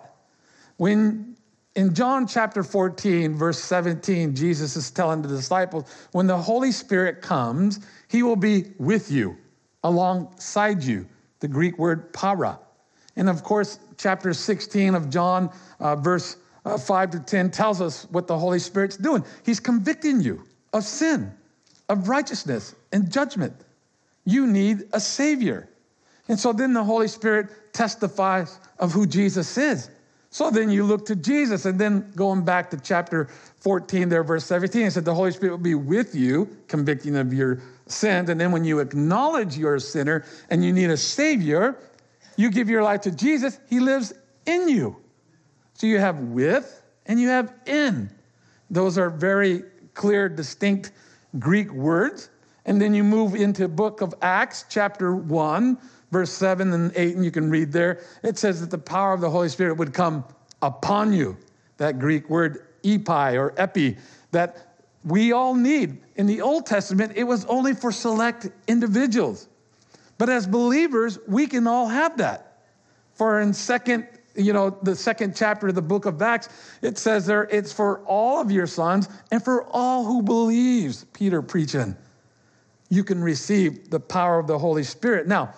When 0.76 1.36
in 1.74 1.94
John 1.94 2.26
chapter 2.26 2.62
14, 2.62 3.34
verse 3.34 3.58
17, 3.58 4.34
Jesus 4.36 4.76
is 4.76 4.90
telling 4.90 5.22
the 5.22 5.28
disciples, 5.28 5.84
when 6.12 6.26
the 6.26 6.36
Holy 6.36 6.70
Spirit 6.70 7.20
comes, 7.20 7.80
he 8.08 8.22
will 8.22 8.36
be 8.36 8.72
with 8.78 9.10
you, 9.10 9.36
alongside 9.82 10.82
you, 10.82 11.06
the 11.40 11.48
Greek 11.48 11.78
word 11.78 12.12
para. 12.12 12.58
And 13.16 13.28
of 13.28 13.42
course, 13.42 13.78
chapter 13.96 14.32
16 14.32 14.94
of 14.94 15.10
John, 15.10 15.50
uh, 15.80 15.96
verse 15.96 16.36
uh, 16.64 16.78
5 16.78 17.10
to 17.10 17.20
10, 17.20 17.50
tells 17.50 17.80
us 17.80 18.06
what 18.10 18.26
the 18.26 18.38
Holy 18.38 18.58
Spirit's 18.58 18.96
doing. 18.96 19.24
He's 19.44 19.60
convicting 19.60 20.20
you 20.20 20.44
of 20.72 20.84
sin, 20.84 21.32
of 21.88 22.08
righteousness, 22.08 22.74
and 22.92 23.10
judgment. 23.10 23.54
You 24.24 24.46
need 24.46 24.84
a 24.92 25.00
Savior. 25.00 25.68
And 26.28 26.38
so 26.38 26.52
then 26.52 26.72
the 26.72 26.84
Holy 26.84 27.08
Spirit 27.08 27.72
testifies 27.72 28.58
of 28.78 28.92
who 28.92 29.06
Jesus 29.06 29.58
is. 29.58 29.90
So 30.30 30.50
then 30.50 30.68
you 30.68 30.82
look 30.82 31.06
to 31.06 31.14
Jesus, 31.14 31.64
and 31.64 31.78
then 31.78 32.10
going 32.16 32.44
back 32.44 32.68
to 32.70 32.80
chapter 32.80 33.28
14, 33.60 34.08
there, 34.08 34.24
verse 34.24 34.44
17, 34.44 34.86
it 34.86 34.90
said, 34.90 35.04
The 35.04 35.14
Holy 35.14 35.30
Spirit 35.30 35.52
will 35.52 35.58
be 35.58 35.76
with 35.76 36.12
you, 36.14 36.48
convicting 36.66 37.16
of 37.16 37.32
your 37.32 37.60
sins. 37.86 38.28
And 38.28 38.40
then 38.40 38.50
when 38.50 38.64
you 38.64 38.80
acknowledge 38.80 39.56
you're 39.56 39.76
a 39.76 39.80
sinner 39.80 40.24
and 40.50 40.64
you 40.64 40.72
need 40.72 40.90
a 40.90 40.96
Savior, 40.96 41.78
you 42.36 42.50
give 42.50 42.68
your 42.68 42.82
life 42.82 43.02
to 43.02 43.12
Jesus, 43.12 43.60
He 43.68 43.78
lives 43.78 44.12
in 44.46 44.68
you. 44.68 44.96
So 45.74 45.86
you 45.86 45.98
have 45.98 46.18
with 46.18 46.82
and 47.06 47.20
you 47.20 47.28
have 47.28 47.52
in. 47.66 48.10
Those 48.70 48.98
are 48.98 49.10
very 49.10 49.62
clear, 49.94 50.28
distinct 50.28 50.92
Greek 51.38 51.70
words. 51.72 52.30
And 52.66 52.80
then 52.80 52.94
you 52.94 53.04
move 53.04 53.34
into 53.34 53.68
book 53.68 54.00
of 54.00 54.14
Acts, 54.22 54.64
chapter 54.68 55.14
1, 55.14 55.78
verse 56.14 56.30
7 56.30 56.72
and 56.72 56.92
8, 56.94 57.16
and 57.16 57.24
you 57.24 57.32
can 57.32 57.50
read 57.50 57.72
there. 57.72 58.00
It 58.22 58.38
says 58.38 58.60
that 58.60 58.70
the 58.70 58.78
power 58.78 59.12
of 59.12 59.20
the 59.20 59.28
Holy 59.28 59.48
Spirit 59.48 59.78
would 59.78 59.92
come 59.92 60.24
upon 60.62 61.12
you. 61.12 61.36
That 61.78 61.98
Greek 61.98 62.30
word 62.30 62.68
epi 62.84 63.36
or 63.36 63.52
epi, 63.56 63.96
that 64.30 64.76
we 65.04 65.32
all 65.32 65.56
need. 65.56 65.98
In 66.14 66.26
the 66.26 66.40
Old 66.40 66.66
Testament, 66.66 67.14
it 67.16 67.24
was 67.24 67.44
only 67.46 67.74
for 67.74 67.90
select 67.90 68.48
individuals. 68.68 69.48
But 70.16 70.28
as 70.28 70.46
believers, 70.46 71.18
we 71.26 71.48
can 71.48 71.66
all 71.66 71.88
have 71.88 72.16
that. 72.18 72.62
For 73.14 73.40
in 73.40 73.52
second, 73.52 74.06
you 74.36 74.52
know, 74.52 74.70
the 74.70 74.94
second 74.94 75.34
chapter 75.34 75.66
of 75.66 75.74
the 75.74 75.82
book 75.82 76.04
of 76.06 76.22
Acts, 76.22 76.48
it 76.80 76.96
says 76.96 77.26
there, 77.26 77.48
it's 77.50 77.72
for 77.72 78.04
all 78.04 78.40
of 78.40 78.52
your 78.52 78.68
sons 78.68 79.08
and 79.32 79.42
for 79.42 79.64
all 79.72 80.04
who 80.04 80.22
believes, 80.22 81.06
Peter 81.12 81.42
preaching. 81.42 81.96
You 82.88 83.02
can 83.02 83.20
receive 83.20 83.90
the 83.90 83.98
power 83.98 84.38
of 84.38 84.46
the 84.46 84.60
Holy 84.60 84.84
Spirit. 84.84 85.26
Now, 85.26 85.54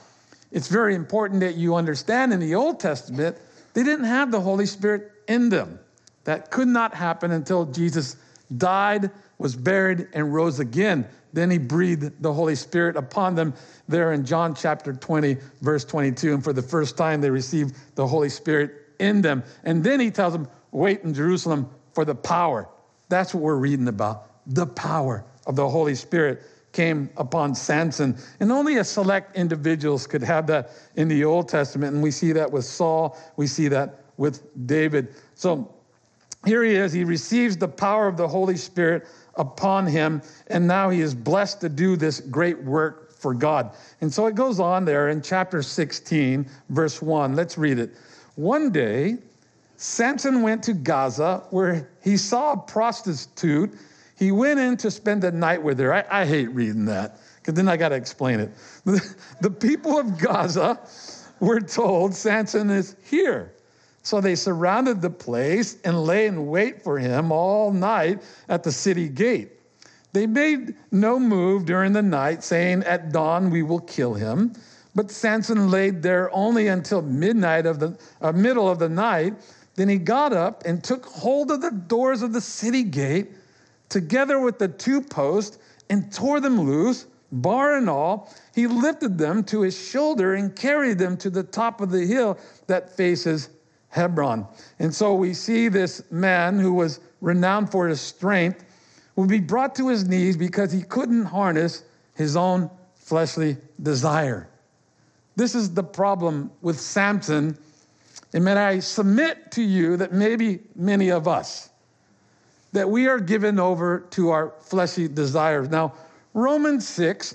it's 0.50 0.69
very 0.69 0.95
important 0.95 1.41
that 1.41 1.57
you 1.57 1.75
understand 1.75 2.33
in 2.33 2.41
the 2.41 2.55
Old 2.55 2.81
Testament, 2.81 3.37
they 3.75 3.83
didn't 3.83 4.07
have 4.07 4.31
the 4.31 4.41
Holy 4.41 4.67
Spirit 4.67 5.12
in 5.29 5.49
them. 5.49 5.79
That 6.25 6.50
could 6.50 6.69
not 6.69 6.95
happen 6.95 7.31
until 7.31 7.67
Jesus 7.67 8.17
died, 8.57 9.11
was 9.38 9.55
buried, 9.55 10.09
and 10.12 10.33
rose 10.33 10.61
again. 10.61 11.07
Then 11.33 11.50
he 11.50 11.59
breathed 11.59 12.23
the 12.23 12.33
Holy 12.33 12.55
Spirit 12.55 12.97
upon 12.97 13.35
them 13.35 13.55
there 13.88 14.12
in 14.12 14.25
John 14.25 14.55
chapter 14.55 14.93
20, 14.93 15.37
verse 15.61 15.85
22. 15.85 16.35
And 16.35 16.43
for 16.43 16.53
the 16.53 16.62
first 16.62 16.97
time, 16.97 17.21
they 17.21 17.31
received 17.31 17.76
the 17.95 18.07
Holy 18.07 18.29
Spirit 18.29 18.73
in 18.99 19.21
them. 19.21 19.45
And 19.65 19.85
then 19.85 20.00
he 20.00 20.11
tells 20.11 20.33
them, 20.33 20.49
wait 20.73 21.03
in 21.03 21.12
Jerusalem 21.12 21.69
for 21.93 22.05
the 22.05 22.15
power. 22.15 22.69
That's 23.09 23.35
what 23.35 23.43
we're 23.43 23.57
reading 23.57 23.88
about 23.88 24.31
the 24.47 24.67
power 24.67 25.25
of 25.47 25.57
the 25.57 25.69
Holy 25.69 25.95
Spirit 25.95 26.43
came 26.76 27.09
upon 27.16 27.54
Samson. 27.54 28.14
And 28.38 28.52
only 28.52 28.76
a 28.76 28.85
select 28.85 29.35
individuals 29.35 30.06
could 30.06 30.23
have 30.23 30.47
that 30.49 30.73
in 30.97 31.09
the 31.09 31.25
Old 31.25 31.49
Testament. 31.49 31.95
And 31.95 32.02
we 32.02 32.11
see 32.11 32.33
that 32.33 32.52
with 32.52 32.66
Saul, 32.66 33.18
we 33.37 33.47
see 33.47 33.66
that 33.68 34.04
with 34.18 34.42
David. 34.66 35.14
So 35.35 35.75
here 36.45 36.62
he 36.62 36.75
is. 36.75 36.92
He 36.92 37.02
receives 37.02 37.56
the 37.56 37.66
power 37.66 38.06
of 38.06 38.18
the 38.18 38.28
Holy 38.28 38.59
Spirit 38.59 39.06
upon 39.37 39.87
him. 39.87 40.21
And 40.49 40.68
now 40.68 40.90
he 40.90 41.00
is 41.00 41.14
blessed 41.14 41.62
to 41.62 41.71
do 41.71 41.97
this 41.97 42.21
great 42.21 42.62
work 42.62 43.11
for 43.11 43.33
God. 43.33 43.75
And 44.02 44.12
so 44.12 44.26
it 44.26 44.35
goes 44.35 44.61
on 44.61 44.85
there 44.85 45.09
in 45.09 45.23
chapter 45.23 45.62
16, 45.62 46.47
verse 46.68 47.00
1. 47.00 47.35
Let's 47.35 47.56
read 47.56 47.78
it. 47.78 47.95
One 48.35 48.71
day, 48.71 49.16
Samson 49.78 50.42
went 50.42 50.62
to 50.64 50.75
Gaza 50.75 51.42
where 51.49 51.88
he 52.04 52.18
saw 52.18 52.52
a 52.52 52.59
prostitute 52.59 53.73
he 54.17 54.33
went 54.33 54.59
in 54.59 54.77
to 54.79 54.91
spend 54.91 55.23
the 55.23 55.33
night 55.33 55.63
with 55.63 55.79
her. 55.79 55.93
I, 55.93 56.05
I 56.11 56.27
hate 56.27 56.51
reading 56.51 56.87
that 56.87 57.19
because 57.37 57.55
then 57.55 57.69
I 57.69 57.77
got 57.77 57.91
to 57.91 57.97
explain 57.97 58.41
it. 58.41 58.51
The, 59.41 59.51
people 59.51 59.99
of 59.99 60.19
Gaza 60.19 60.81
were 61.41 61.61
told 61.61 62.15
Samson 62.15 62.71
is 62.71 62.97
here. 63.05 63.53
So 64.03 64.21
they 64.21 64.35
surrounded 64.35 65.03
the 65.03 65.11
place 65.11 65.77
and 65.85 66.05
lay 66.05 66.27
in 66.27 66.47
wait 66.47 66.83
for 66.83 66.99
him 66.99 67.31
all 67.31 67.73
night 67.73 68.23
at 68.49 68.63
the 68.63 68.73
city 68.73 69.09
gate. 69.09 69.51
They 70.13 70.27
made 70.27 70.77
no 70.93 71.19
move 71.19 71.67
during 71.67 71.93
the 71.93 72.03
night, 72.03 72.43
saying, 72.43 72.85
At 72.85 73.13
dawn 73.13 73.51
we 73.51 73.63
will 73.63 73.81
kill 73.81 74.15
him. 74.15 74.55
But 74.95 75.11
Samson 75.11 75.71
laid 75.71 76.03
there 76.03 76.35
only 76.35 76.69
until 76.69 77.03
midnight 77.03 77.67
of 77.67 77.81
the 77.81 77.99
uh, 78.23 78.33
middle 78.33 78.69
of 78.69 78.79
the 78.79 78.89
night. 78.89 79.35
Then 79.75 79.91
he 79.91 79.99
got 79.99 80.33
up 80.33 80.65
and 80.65 80.83
took 80.83 81.05
hold 81.05 81.51
of 81.51 81.61
the 81.61 81.71
doors 81.71 82.23
of 82.23 82.33
the 82.33 82.41
city 82.41 82.83
gate 82.83 83.33
together 83.88 84.38
with 84.38 84.59
the 84.59 84.69
two 84.69 85.00
posts 85.00 85.59
and 85.90 86.12
tore 86.12 86.40
them 86.40 86.61
loose, 86.61 87.07
bar 87.33 87.76
and 87.76 87.88
all. 87.88 88.33
He 88.55 88.66
lifted 88.66 89.19
them 89.19 89.45
to 89.45 89.62
his 89.62 89.76
shoulder 89.76 90.35
and 90.35 90.55
carried 90.55 90.99
them 90.99 91.16
to 91.19 91.31
the 91.31 91.43
top 91.43 91.81
of 91.81 91.90
the 91.90 92.05
hill 92.07 92.38
that 92.66 92.97
faces 92.97 93.50
Hebron. 93.88 94.47
And 94.78 94.95
so 94.95 95.14
we 95.14 95.35
see 95.35 95.69
this 95.69 96.02
man 96.11 96.59
who 96.59 96.75
was 96.75 97.00
renowned 97.21 97.71
for 97.71 97.88
his 97.88 98.00
strength 98.00 98.64
will 99.16 99.26
be 99.26 99.40
brought 99.40 99.75
to 99.76 99.88
his 99.88 100.07
knees 100.07 100.37
because 100.37 100.71
he 100.71 100.83
couldn't 100.83 101.25
harness 101.25 101.85
his 102.14 102.37
own 102.37 102.71
fleshly 102.95 103.57
desire. 103.83 104.49
This 105.37 105.55
is 105.55 105.73
the 105.73 105.83
problem 105.83 106.50
with 106.62 106.81
Samson. 106.81 107.57
And 108.35 108.45
may 108.45 108.52
I 108.52 108.78
submit 108.81 109.50
to 109.52 109.62
you 109.62 109.97
that 109.97 110.12
maybe 110.12 110.61
many 110.75 111.11
of 111.11 111.28
us, 111.28 111.71
that 112.76 112.90
we 112.90 113.09
are 113.09 113.18
given 113.18 113.59
over 113.59 114.00
to 114.11 114.28
our 114.28 114.52
fleshy 114.61 115.09
desires. 115.09 115.71
Now, 115.71 115.95
Romans 116.35 116.87
6 116.87 117.35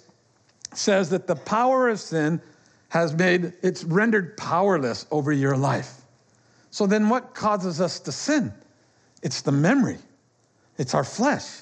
says 0.76 1.10
that 1.10 1.26
the 1.26 1.36
power 1.36 1.90
of 1.90 2.00
sin 2.00 2.40
has 2.90 3.16
made 3.16 3.52
it's 3.64 3.84
rendered 3.84 4.38
powerless 4.38 5.08
over 5.10 5.32
your 5.32 5.58
life. 5.58 6.02
So 6.70 6.86
then 6.86 7.10
what 7.10 7.34
causes 7.34 7.82
us 7.82 8.00
to 8.02 8.12
sin? 8.12 8.54
It's 9.24 9.42
the 9.42 9.52
memory. 9.52 9.98
It's 10.78 10.94
our 10.94 11.04
flesh. 11.04 11.62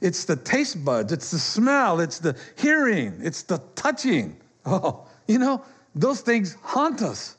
It's 0.00 0.24
the 0.24 0.36
taste 0.36 0.84
buds, 0.84 1.12
it's 1.12 1.32
the 1.32 1.40
smell, 1.40 1.98
it's 1.98 2.20
the 2.20 2.36
hearing, 2.56 3.18
it's 3.20 3.42
the 3.42 3.60
touching. 3.74 4.36
Oh, 4.64 5.08
you 5.26 5.40
know, 5.40 5.64
those 5.96 6.20
things 6.20 6.56
haunt 6.62 7.02
us 7.02 7.36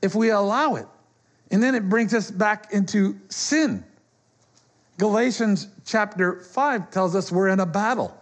if 0.00 0.14
we 0.14 0.30
allow 0.30 0.76
it. 0.76 0.86
And 1.50 1.62
then 1.62 1.74
it 1.74 1.90
brings 1.90 2.14
us 2.14 2.30
back 2.30 2.72
into 2.72 3.20
sin. 3.28 3.84
Galatians 5.02 5.66
chapter 5.84 6.38
5 6.38 6.92
tells 6.92 7.16
us 7.16 7.32
we're 7.32 7.48
in 7.48 7.58
a 7.58 7.66
battle. 7.66 8.16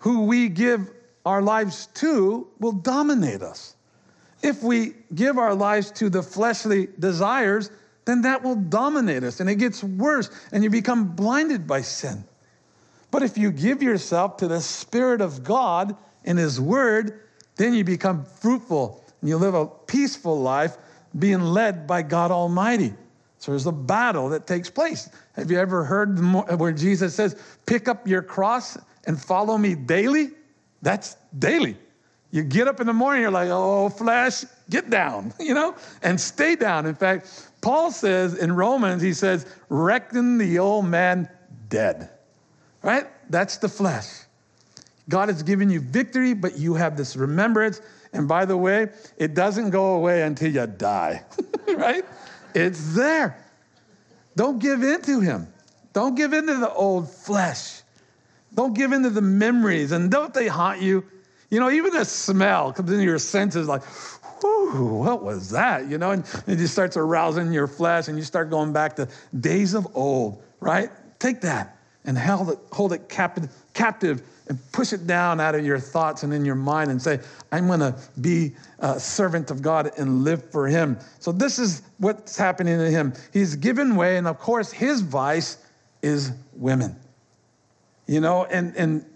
Who 0.00 0.24
we 0.24 0.50
give 0.50 0.90
our 1.24 1.40
lives 1.40 1.86
to 1.94 2.46
will 2.58 2.72
dominate 2.72 3.40
us. 3.40 3.76
If 4.42 4.62
we 4.62 4.92
give 5.14 5.38
our 5.38 5.54
lives 5.54 5.90
to 5.92 6.10
the 6.10 6.22
fleshly 6.22 6.88
desires, 6.98 7.70
then 8.04 8.20
that 8.20 8.42
will 8.42 8.56
dominate 8.56 9.24
us 9.24 9.40
and 9.40 9.48
it 9.48 9.54
gets 9.54 9.82
worse 9.82 10.28
and 10.52 10.62
you 10.62 10.68
become 10.68 11.16
blinded 11.16 11.66
by 11.66 11.80
sin. 11.80 12.24
But 13.10 13.22
if 13.22 13.38
you 13.38 13.50
give 13.50 13.82
yourself 13.82 14.36
to 14.36 14.48
the 14.48 14.60
Spirit 14.60 15.22
of 15.22 15.42
God 15.42 15.96
and 16.26 16.38
His 16.38 16.60
Word, 16.60 17.22
then 17.56 17.72
you 17.72 17.84
become 17.84 18.26
fruitful 18.26 19.02
and 19.22 19.30
you 19.30 19.38
live 19.38 19.54
a 19.54 19.64
peaceful 19.64 20.42
life 20.42 20.76
being 21.18 21.40
led 21.40 21.86
by 21.86 22.02
God 22.02 22.30
Almighty. 22.30 22.92
So 23.40 23.52
there's 23.52 23.64
a 23.64 23.72
battle 23.72 24.28
that 24.28 24.46
takes 24.46 24.68
place. 24.68 25.08
Have 25.40 25.50
you 25.50 25.58
ever 25.58 25.84
heard 25.84 26.18
where 26.58 26.70
Jesus 26.70 27.14
says, 27.14 27.34
pick 27.64 27.88
up 27.88 28.06
your 28.06 28.20
cross 28.20 28.76
and 29.06 29.18
follow 29.18 29.56
me 29.56 29.74
daily? 29.74 30.32
That's 30.82 31.16
daily. 31.38 31.78
You 32.30 32.42
get 32.42 32.68
up 32.68 32.78
in 32.78 32.86
the 32.86 32.92
morning, 32.92 33.22
you're 33.22 33.30
like, 33.30 33.48
oh, 33.50 33.88
flesh, 33.88 34.44
get 34.68 34.90
down, 34.90 35.32
you 35.40 35.54
know, 35.54 35.74
and 36.02 36.20
stay 36.20 36.56
down. 36.56 36.84
In 36.84 36.94
fact, 36.94 37.48
Paul 37.62 37.90
says 37.90 38.34
in 38.34 38.52
Romans, 38.52 39.00
he 39.00 39.14
says, 39.14 39.46
reckon 39.70 40.36
the 40.36 40.58
old 40.58 40.84
man 40.84 41.26
dead, 41.70 42.10
right? 42.82 43.06
That's 43.30 43.56
the 43.56 43.68
flesh. 43.68 44.06
God 45.08 45.30
has 45.30 45.42
given 45.42 45.70
you 45.70 45.80
victory, 45.80 46.34
but 46.34 46.58
you 46.58 46.74
have 46.74 46.98
this 46.98 47.16
remembrance. 47.16 47.80
And 48.12 48.28
by 48.28 48.44
the 48.44 48.58
way, 48.58 48.90
it 49.16 49.32
doesn't 49.32 49.70
go 49.70 49.94
away 49.94 50.20
until 50.20 50.52
you 50.52 50.66
die, 50.66 51.24
right? 51.68 52.04
It's 52.54 52.94
there. 52.94 53.42
Don't 54.36 54.58
give 54.58 54.82
in 54.82 55.02
to 55.02 55.20
him. 55.20 55.48
Don't 55.92 56.14
give 56.14 56.32
in 56.32 56.46
to 56.46 56.54
the 56.56 56.72
old 56.72 57.10
flesh. 57.10 57.82
Don't 58.54 58.74
give 58.74 58.92
in 58.92 59.02
to 59.02 59.10
the 59.10 59.22
memories. 59.22 59.92
And 59.92 60.10
don't 60.10 60.32
they 60.32 60.46
haunt 60.48 60.80
you? 60.80 61.04
You 61.50 61.58
know, 61.58 61.70
even 61.70 61.92
the 61.92 62.04
smell 62.04 62.72
comes 62.72 62.90
into 62.90 63.04
your 63.04 63.18
senses 63.18 63.66
like, 63.66 63.82
whew, 64.40 65.02
what 65.04 65.22
was 65.24 65.50
that? 65.50 65.88
You 65.88 65.98
know, 65.98 66.12
and, 66.12 66.24
it 66.46 66.56
just 66.56 66.72
starts 66.72 66.96
arousing 66.96 67.52
your 67.52 67.66
flesh 67.66 68.08
and 68.08 68.16
you 68.16 68.24
start 68.24 68.50
going 68.50 68.72
back 68.72 68.96
to 68.96 69.08
days 69.38 69.74
of 69.74 69.86
old, 69.94 70.42
right? 70.60 70.90
Take 71.18 71.40
that. 71.42 71.76
and 72.04 72.16
hold 72.16 72.50
it, 72.50 72.58
hold 72.72 72.92
it 72.92 73.08
captive, 73.08 73.50
captive 73.74 74.22
and 74.50 74.58
push 74.72 74.92
it 74.92 75.06
down 75.06 75.40
out 75.40 75.54
of 75.54 75.64
your 75.64 75.78
thoughts 75.78 76.24
and 76.24 76.34
in 76.34 76.44
your 76.44 76.56
mind 76.56 76.90
and 76.90 77.00
say, 77.00 77.20
I'm 77.52 77.68
going 77.68 77.78
to 77.78 77.96
be 78.20 78.52
a 78.80 78.98
servant 78.98 79.48
of 79.52 79.62
God 79.62 79.92
and 79.96 80.24
live 80.24 80.50
for 80.50 80.66
Him. 80.66 80.98
So, 81.20 81.30
this 81.30 81.60
is 81.60 81.82
what's 81.98 82.36
happening 82.36 82.76
to 82.78 82.90
him. 82.90 83.14
He's 83.32 83.54
given 83.54 83.94
way, 83.94 84.16
and 84.16 84.26
of 84.26 84.40
course, 84.40 84.72
his 84.72 85.02
vice 85.02 85.58
is 86.02 86.32
women. 86.52 86.96
You 88.08 88.20
know, 88.20 88.44
and, 88.46 88.74
and 88.74 89.06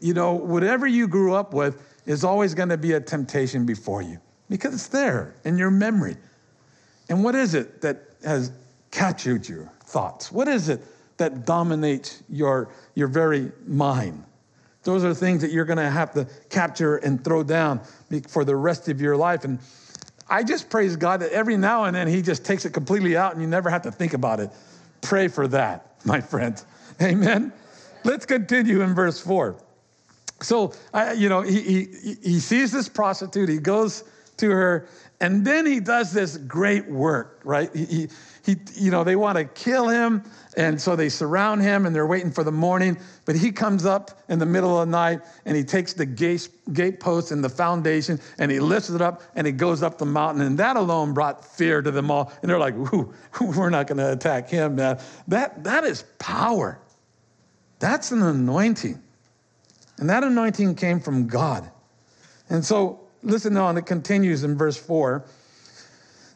you 0.00 0.12
know, 0.12 0.34
whatever 0.34 0.86
you 0.86 1.08
grew 1.08 1.34
up 1.34 1.54
with 1.54 1.82
is 2.04 2.22
always 2.22 2.52
going 2.52 2.68
to 2.68 2.76
be 2.76 2.92
a 2.92 3.00
temptation 3.00 3.64
before 3.64 4.02
you 4.02 4.20
because 4.50 4.74
it's 4.74 4.88
there 4.88 5.34
in 5.44 5.56
your 5.56 5.70
memory. 5.70 6.18
And 7.08 7.24
what 7.24 7.34
is 7.34 7.54
it 7.54 7.80
that 7.80 8.02
has 8.24 8.52
captured 8.90 9.48
your 9.48 9.72
thoughts? 9.84 10.30
What 10.30 10.48
is 10.48 10.68
it 10.68 10.82
that 11.16 11.46
dominates 11.46 12.22
your, 12.28 12.68
your 12.94 13.08
very 13.08 13.52
mind? 13.66 14.24
Those 14.84 15.04
are 15.04 15.14
things 15.14 15.42
that 15.42 15.52
you're 15.52 15.64
going 15.64 15.78
to 15.78 15.90
have 15.90 16.12
to 16.14 16.26
capture 16.50 16.96
and 16.96 17.22
throw 17.22 17.42
down 17.42 17.80
for 18.28 18.44
the 18.44 18.56
rest 18.56 18.88
of 18.88 19.00
your 19.00 19.16
life. 19.16 19.44
And 19.44 19.58
I 20.28 20.42
just 20.42 20.70
praise 20.70 20.96
God 20.96 21.20
that 21.20 21.32
every 21.32 21.56
now 21.56 21.84
and 21.84 21.94
then 21.94 22.08
He 22.08 22.22
just 22.22 22.44
takes 22.44 22.64
it 22.64 22.72
completely 22.72 23.16
out 23.16 23.32
and 23.32 23.40
you 23.40 23.48
never 23.48 23.70
have 23.70 23.82
to 23.82 23.92
think 23.92 24.12
about 24.12 24.40
it. 24.40 24.50
Pray 25.00 25.28
for 25.28 25.46
that, 25.48 25.96
my 26.04 26.20
friends. 26.20 26.66
Amen. 27.00 27.52
Let's 28.04 28.26
continue 28.26 28.80
in 28.82 28.94
verse 28.94 29.20
4. 29.20 29.56
So, 30.40 30.72
I, 30.92 31.12
you 31.12 31.28
know, 31.28 31.42
he, 31.42 31.60
he, 31.60 32.16
he 32.22 32.40
sees 32.40 32.72
this 32.72 32.88
prostitute, 32.88 33.48
he 33.48 33.58
goes 33.58 34.02
to 34.38 34.50
her, 34.50 34.88
and 35.20 35.44
then 35.44 35.66
he 35.66 35.78
does 35.78 36.12
this 36.12 36.36
great 36.36 36.90
work, 36.90 37.40
right? 37.44 37.70
He, 37.74 37.84
he, 37.84 38.08
he, 38.44 38.56
you 38.74 38.90
know, 38.90 39.04
they 39.04 39.16
want 39.16 39.38
to 39.38 39.44
kill 39.44 39.88
him, 39.88 40.24
and 40.56 40.80
so 40.80 40.96
they 40.96 41.08
surround 41.08 41.62
him 41.62 41.86
and 41.86 41.94
they're 41.94 42.06
waiting 42.06 42.30
for 42.30 42.44
the 42.44 42.52
morning. 42.52 42.98
But 43.24 43.36
he 43.36 43.52
comes 43.52 43.86
up 43.86 44.22
in 44.28 44.38
the 44.38 44.46
middle 44.46 44.80
of 44.80 44.86
the 44.86 44.90
night 44.90 45.20
and 45.46 45.56
he 45.56 45.64
takes 45.64 45.92
the 45.94 46.04
gate, 46.04 46.48
gate 46.72 47.00
post 47.00 47.30
and 47.30 47.42
the 47.42 47.48
foundation 47.48 48.20
and 48.38 48.50
he 48.50 48.60
lifts 48.60 48.90
it 48.90 49.00
up 49.00 49.22
and 49.34 49.46
he 49.46 49.52
goes 49.52 49.82
up 49.82 49.96
the 49.96 50.04
mountain. 50.04 50.42
And 50.42 50.58
that 50.58 50.76
alone 50.76 51.14
brought 51.14 51.44
fear 51.44 51.80
to 51.80 51.90
them 51.90 52.10
all. 52.10 52.32
And 52.42 52.50
they're 52.50 52.58
like, 52.58 52.74
Ooh, 52.74 53.14
we're 53.40 53.70
not 53.70 53.86
going 53.86 53.98
to 53.98 54.12
attack 54.12 54.50
him, 54.50 54.76
man. 54.76 54.98
That, 55.28 55.64
that 55.64 55.84
is 55.84 56.04
power. 56.18 56.78
That's 57.78 58.12
an 58.12 58.22
anointing. 58.22 59.02
And 59.98 60.10
that 60.10 60.22
anointing 60.22 60.74
came 60.74 61.00
from 61.00 61.28
God. 61.28 61.70
And 62.50 62.64
so, 62.64 63.00
listen 63.22 63.56
on, 63.56 63.78
it 63.78 63.86
continues 63.86 64.44
in 64.44 64.58
verse 64.58 64.76
4. 64.76 65.24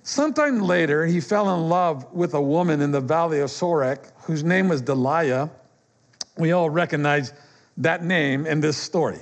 Sometime 0.07 0.61
later, 0.61 1.05
he 1.05 1.19
fell 1.19 1.53
in 1.53 1.69
love 1.69 2.07
with 2.13 2.35
a 2.35 2.41
woman 2.41 2.81
in 2.81 2.93
the 2.93 3.01
valley 3.01 3.41
of 3.41 3.51
Sorek 3.51 4.13
whose 4.23 4.45
name 4.45 4.69
was 4.69 4.81
Delilah. 4.81 5.51
We 6.39 6.53
all 6.53 6.71
recognize 6.71 7.33
that 7.79 8.05
name 8.05 8.47
in 8.47 8.61
this 8.61 8.77
story. 8.77 9.19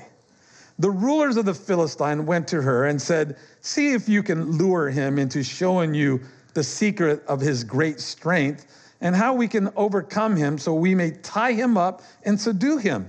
The 0.78 0.90
rulers 0.90 1.38
of 1.38 1.46
the 1.46 1.54
Philistine 1.54 2.26
went 2.26 2.46
to 2.48 2.60
her 2.60 2.84
and 2.84 3.00
said, 3.00 3.38
See 3.62 3.94
if 3.94 4.10
you 4.10 4.22
can 4.22 4.58
lure 4.58 4.90
him 4.90 5.18
into 5.18 5.42
showing 5.42 5.94
you 5.94 6.20
the 6.52 6.62
secret 6.62 7.24
of 7.26 7.40
his 7.40 7.64
great 7.64 7.98
strength 7.98 8.66
and 9.00 9.16
how 9.16 9.32
we 9.32 9.48
can 9.48 9.70
overcome 9.76 10.36
him 10.36 10.58
so 10.58 10.74
we 10.74 10.94
may 10.94 11.12
tie 11.22 11.54
him 11.54 11.78
up 11.78 12.02
and 12.24 12.38
subdue 12.38 12.76
him. 12.76 13.08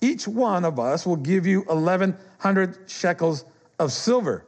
Each 0.00 0.26
one 0.26 0.64
of 0.64 0.80
us 0.80 1.04
will 1.04 1.16
give 1.16 1.46
you 1.46 1.60
1,100 1.66 2.78
shekels 2.90 3.44
of 3.78 3.92
silver. 3.92 4.46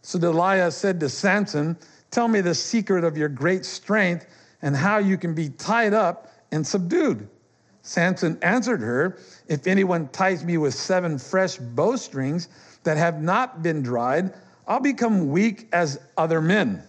So 0.00 0.18
Delilah 0.18 0.70
said 0.70 1.00
to 1.00 1.10
Samson, 1.10 1.76
Tell 2.14 2.28
me 2.28 2.40
the 2.42 2.54
secret 2.54 3.02
of 3.02 3.18
your 3.18 3.28
great 3.28 3.64
strength 3.64 4.28
and 4.62 4.76
how 4.76 4.98
you 4.98 5.18
can 5.18 5.34
be 5.34 5.48
tied 5.48 5.92
up 5.92 6.30
and 6.52 6.64
subdued. 6.64 7.28
Samson 7.82 8.38
answered 8.40 8.80
her, 8.82 9.18
If 9.48 9.66
anyone 9.66 10.06
ties 10.10 10.44
me 10.44 10.56
with 10.56 10.74
seven 10.74 11.18
fresh 11.18 11.56
bowstrings 11.56 12.48
that 12.84 12.96
have 12.98 13.20
not 13.20 13.64
been 13.64 13.82
dried, 13.82 14.32
I'll 14.68 14.78
become 14.78 15.30
weak 15.32 15.66
as 15.72 15.98
other 16.16 16.40
men. 16.40 16.84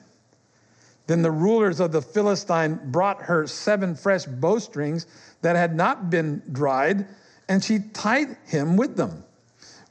Then 1.08 1.24
the 1.24 1.32
rulers 1.32 1.80
of 1.80 1.92
the 1.92 2.04
Philistine 2.04 2.80
brought 2.92 3.24
her 3.24 3.48
seven 3.48 3.96
fresh 3.96 4.26
bowstrings 4.26 5.08
that 5.42 5.56
had 5.56 5.76
not 5.76 6.12
been 6.12 6.44
dried, 6.52 7.08
and 7.50 7.64
she 7.64 7.80
tied 7.80 8.38
him 8.46 8.78
with 8.78 8.96
them. 8.96 9.24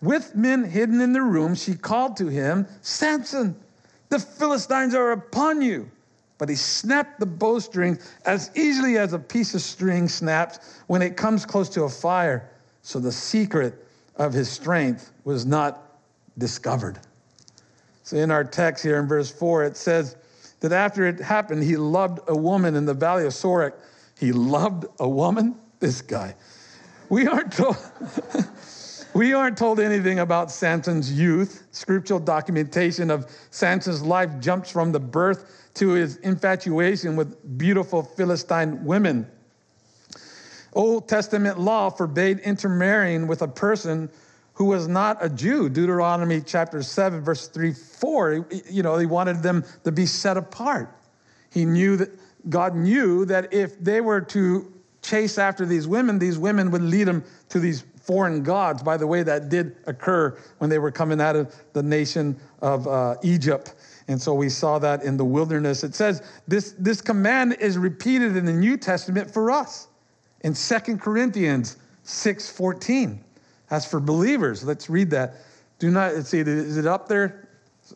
With 0.01 0.37
men 0.37 0.63
hidden 0.63 1.01
in 1.01 1.13
the 1.13 1.23
room, 1.23 1.57
she 1.57 1.75
called 1.75 2.17
to 2.19 2.29
him, 2.29 2.69
Samson, 2.83 3.57
the 4.15 4.21
Philistines 4.21 4.95
are 4.95 5.11
upon 5.11 5.61
you. 5.61 5.91
But 6.39 6.49
he 6.49 6.55
snapped 6.55 7.19
the 7.19 7.27
bowstring 7.27 7.99
as 8.27 8.51
easily 8.57 8.97
as 8.97 9.13
a 9.13 9.19
piece 9.19 9.55
of 9.55 9.61
string 9.61 10.09
snaps 10.09 10.81
when 10.87 11.03
it 11.03 11.17
comes 11.17 11.45
close 11.45 11.69
to 11.71 11.83
a 11.83 11.89
fire. 11.89 12.49
So 12.83 13.01
the 13.01 13.11
secret 13.11 13.75
of 14.15 14.33
his 14.33 14.49
strength 14.49 15.11
was 15.25 15.45
not 15.45 15.99
discovered. 16.39 17.01
So 18.05 18.17
in 18.17 18.31
our 18.31 18.45
text 18.45 18.85
here 18.85 19.01
in 19.01 19.09
verse 19.09 19.33
4, 19.33 19.65
it 19.65 19.77
says 19.77 20.17
that 20.61 20.71
after 20.71 21.07
it 21.09 21.19
happened, 21.19 21.65
he 21.65 21.77
loved 21.77 22.21
a 22.29 22.37
woman 22.37 22.77
in 22.77 22.85
the 22.85 22.95
valley 22.95 23.27
of 23.27 23.33
Sorek. 23.33 23.73
He 24.17 24.31
loved 24.31 24.87
a 25.01 25.09
woman? 25.09 25.57
This 25.81 26.03
guy. 26.03 26.37
We 27.09 27.27
aren't 27.27 27.53
told. 27.53 27.77
We 29.15 29.33
aren't 29.33 29.57
told 29.57 29.79
anything 29.79 30.19
about 30.19 30.51
Samson's 30.51 31.13
youth. 31.13 31.69
Scriptural 31.71 32.19
documentation 32.19 33.13
of 33.13 33.31
Samson's 33.51 34.03
life 34.03 34.41
jumps 34.41 34.73
from 34.73 34.91
the 34.91 34.99
birth 34.99 35.71
to 35.75 35.91
his 35.91 36.17
infatuation 36.17 37.15
with 37.15 37.57
beautiful 37.57 38.03
Philistine 38.03 38.85
women. 38.85 39.29
Old 40.73 41.09
Testament 41.09 41.61
law 41.61 41.91
forbade 41.91 42.41
intermarrying 42.41 43.29
with 43.29 43.43
a 43.43 43.49
person 43.49 44.11
who 44.55 44.65
was 44.65 44.89
not 44.89 45.19
a 45.21 45.29
Jew. 45.29 45.69
Deuteronomy 45.69 46.41
chapter 46.41 46.83
7, 46.83 47.21
verse 47.21 47.47
3 47.47 47.73
4, 47.73 48.47
you 48.69 48.83
know, 48.83 48.99
he 48.99 49.07
wanted 49.07 49.45
them 49.45 49.65
to 49.85 49.93
be 49.93 50.07
set 50.07 50.37
apart. 50.37 50.91
He 51.51 51.65
knew 51.65 51.97
that 51.99 52.11
God 52.51 52.75
knew 52.75 53.25
that 53.27 53.55
if 53.55 53.79
they 53.79 54.01
were 54.01 54.21
to 54.23 54.73
chase 55.03 55.39
after 55.39 55.65
these 55.65 55.87
women, 55.87 56.19
these 56.19 56.37
women 56.37 56.73
would 56.73 56.83
lead 56.83 57.05
them 57.05 57.23
to 57.51 57.61
these 57.61 57.85
foreign 58.05 58.43
gods. 58.43 58.83
By 58.83 58.97
the 58.97 59.07
way, 59.07 59.23
that 59.23 59.49
did 59.49 59.77
occur 59.87 60.39
when 60.59 60.69
they 60.69 60.79
were 60.79 60.91
coming 60.91 61.21
out 61.21 61.37
of 61.37 61.55
the 61.73 61.83
nation 61.83 62.39
of 62.61 62.87
uh, 62.87 63.17
Egypt. 63.23 63.75
And 64.09 64.21
so 64.21 64.35
we 64.35 64.51
saw 64.51 64.79
that 64.79 65.03
in 65.03 65.17
the 65.17 65.25
wilderness. 65.25 65.83
It 65.83 65.95
says 65.95 66.23
this, 66.47 66.75
this 66.79 67.01
command 67.01 67.57
is 67.61 67.79
repeated 67.79 68.37
in 68.37 68.45
the 68.45 68.53
New 68.53 68.77
Testament 68.77 69.31
for 69.31 69.51
us 69.51 69.89
in 70.43 70.55
Second 70.55 71.01
Corinthians 71.01 71.79
6 72.03 72.51
14. 72.51 73.25
As 73.71 73.87
for 73.87 73.99
believers, 73.99 74.63
let's 74.63 74.91
read 74.91 75.11
that. 75.11 75.37
Do 75.79 75.91
not, 75.91 76.27
see, 76.27 76.41
is 76.41 76.77
it 76.77 76.87
up 76.87 77.09
there? 77.09 77.49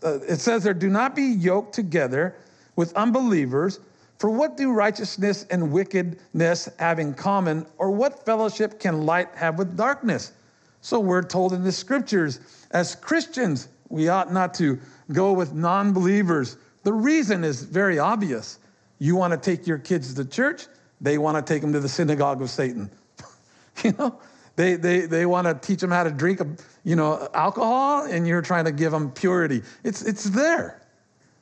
Uh, 0.02 0.18
it 0.20 0.40
says 0.40 0.64
there, 0.64 0.74
do 0.74 0.88
not 0.88 1.14
be 1.14 1.22
yoked 1.22 1.74
together 1.74 2.34
with 2.76 2.94
unbelievers. 2.94 3.80
For 4.18 4.30
what 4.30 4.56
do 4.56 4.72
righteousness 4.72 5.46
and 5.50 5.70
wickedness 5.70 6.68
have 6.78 6.98
in 6.98 7.14
common, 7.14 7.66
or 7.78 7.92
what 7.92 8.24
fellowship 8.24 8.80
can 8.80 9.06
light 9.06 9.28
have 9.36 9.58
with 9.58 9.76
darkness? 9.76 10.32
So 10.80 10.98
we're 10.98 11.22
told 11.22 11.52
in 11.52 11.62
the 11.62 11.72
scriptures, 11.72 12.40
as 12.72 12.96
Christians, 12.96 13.68
we 13.88 14.08
ought 14.08 14.32
not 14.32 14.54
to 14.54 14.78
go 15.12 15.32
with 15.32 15.52
non 15.52 15.92
believers. 15.92 16.56
The 16.82 16.92
reason 16.92 17.44
is 17.44 17.62
very 17.62 17.98
obvious. 17.98 18.58
You 18.98 19.14
want 19.14 19.32
to 19.32 19.38
take 19.38 19.66
your 19.66 19.78
kids 19.78 20.12
to 20.14 20.24
church, 20.24 20.66
they 21.00 21.16
want 21.18 21.36
to 21.36 21.52
take 21.52 21.62
them 21.62 21.72
to 21.72 21.80
the 21.80 21.88
synagogue 21.88 22.42
of 22.42 22.50
Satan. 22.50 22.90
you 23.84 23.92
know, 23.98 24.18
they, 24.56 24.74
they, 24.74 25.02
they 25.02 25.26
want 25.26 25.46
to 25.46 25.54
teach 25.54 25.80
them 25.80 25.92
how 25.92 26.02
to 26.02 26.10
drink, 26.10 26.40
you 26.82 26.96
know, 26.96 27.28
alcohol, 27.34 28.02
and 28.02 28.26
you're 28.26 28.42
trying 28.42 28.64
to 28.64 28.72
give 28.72 28.90
them 28.90 29.12
purity. 29.12 29.62
It's, 29.84 30.02
it's 30.02 30.24
there. 30.24 30.82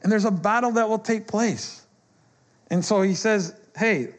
And 0.02 0.12
there's 0.12 0.26
a 0.26 0.30
battle 0.30 0.72
that 0.72 0.86
will 0.86 0.98
take 0.98 1.26
place. 1.26 1.85
And 2.70 2.84
so 2.84 3.02
he 3.02 3.14
says, 3.14 3.54
hey, 3.76 4.14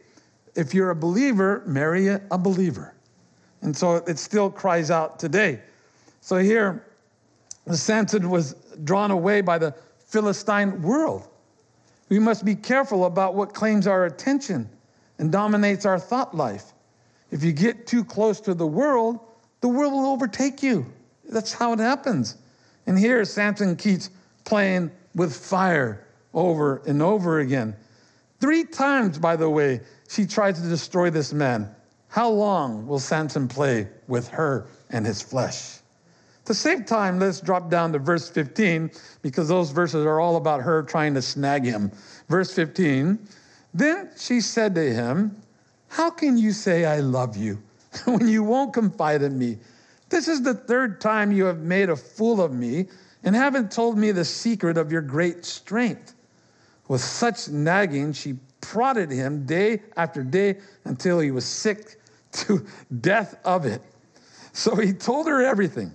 if 0.56 0.74
you're 0.74 0.90
a 0.90 0.96
believer, 0.96 1.64
marry 1.66 2.08
a 2.08 2.38
believer. 2.38 2.94
And 3.62 3.76
so 3.76 3.96
it 3.96 4.18
still 4.20 4.50
cries 4.50 4.92
out 4.92 5.20
today. 5.20 5.60
So 6.22 6.38
here, 6.38 6.86
Samson 7.72 8.30
was 8.30 8.54
drawn 8.84 9.12
away 9.12 9.42
by 9.42 9.58
the 9.58 9.74
Philistine 10.00 10.82
world. 10.82 11.28
We 12.10 12.20
must 12.20 12.46
be 12.46 12.56
careful 12.56 13.06
about 13.06 13.36
what 13.36 13.54
claims 13.54 13.88
our 13.88 14.06
attention 14.06 14.70
and 15.20 15.32
dominates 15.32 15.86
our 15.86 16.00
thought 16.00 16.36
life. 16.36 16.74
If 17.32 17.44
you 17.44 17.52
get 17.52 17.88
too 17.88 18.06
close 18.06 18.40
to 18.42 18.54
the 18.54 18.68
world, 18.68 19.20
the 19.62 19.68
world 19.68 19.92
will 19.92 20.08
overtake 20.08 20.64
you. 20.64 20.86
That's 21.30 21.52
how 21.52 21.74
it 21.74 21.80
happens. 21.80 22.38
And 22.86 22.98
here, 22.98 23.26
Samson 23.26 23.76
keeps 23.76 24.10
playing 24.46 24.92
with 25.14 25.36
fire 25.36 26.08
over 26.34 26.82
and 26.86 27.02
over 27.02 27.40
again. 27.40 27.76
Three 28.40 28.64
times, 28.64 29.18
by 29.18 29.36
the 29.36 29.50
way, 29.50 29.82
she 30.10 30.26
tried 30.26 30.56
to 30.56 30.62
destroy 30.62 31.10
this 31.10 31.34
man. 31.34 31.74
How 32.10 32.30
long 32.30 32.88
will 32.88 33.00
Samson 33.00 33.48
play 33.48 33.88
with 34.08 34.28
her 34.30 34.68
and 34.90 35.06
his 35.06 35.22
flesh? 35.22 35.78
At 36.40 36.46
the 36.46 36.54
same 36.54 36.86
time, 36.86 37.20
let's 37.20 37.42
drop 37.42 37.70
down 37.70 37.92
to 37.94 38.00
verse 38.00 38.30
15 38.30 38.92
because 39.22 39.50
those 39.50 39.72
verses 39.72 40.06
are 40.06 40.20
all 40.20 40.38
about 40.38 40.62
her 40.62 40.84
trying 40.84 41.14
to 41.16 41.22
snag 41.22 41.66
him. 41.66 41.92
Verse 42.30 42.54
15 42.54 43.20
Then 43.74 44.10
she 44.18 44.40
said 44.40 44.74
to 44.76 44.94
him, 44.94 45.36
How 45.90 46.10
can 46.10 46.38
you 46.38 46.54
say 46.54 46.86
I 46.86 47.00
love 47.00 47.36
you 47.36 47.62
when 48.06 48.28
you 48.28 48.44
won't 48.44 48.74
confide 48.74 49.24
in 49.24 49.38
me? 49.38 49.58
This 50.10 50.28
is 50.28 50.42
the 50.42 50.54
third 50.54 51.02
time 51.02 51.32
you 51.32 51.44
have 51.46 51.60
made 51.60 51.90
a 51.90 51.96
fool 51.96 52.42
of 52.42 52.54
me 52.54 52.88
and 53.24 53.36
haven't 53.36 53.72
told 53.72 53.98
me 53.98 54.12
the 54.12 54.24
secret 54.24 54.78
of 54.78 54.92
your 54.92 55.02
great 55.02 55.44
strength. 55.44 56.14
With 56.88 57.02
such 57.02 57.50
nagging, 57.50 58.14
she 58.14 58.36
prodded 58.62 59.12
him 59.12 59.46
day 59.46 59.82
after 59.96 60.24
day 60.24 60.58
until 60.86 61.20
he 61.20 61.32
was 61.32 61.46
sick 61.46 62.00
to 62.32 62.66
death 63.02 63.38
of 63.44 63.66
it. 63.66 63.82
So 64.54 64.76
he 64.76 64.94
told 64.94 65.28
her 65.28 65.46
everything. 65.46 65.94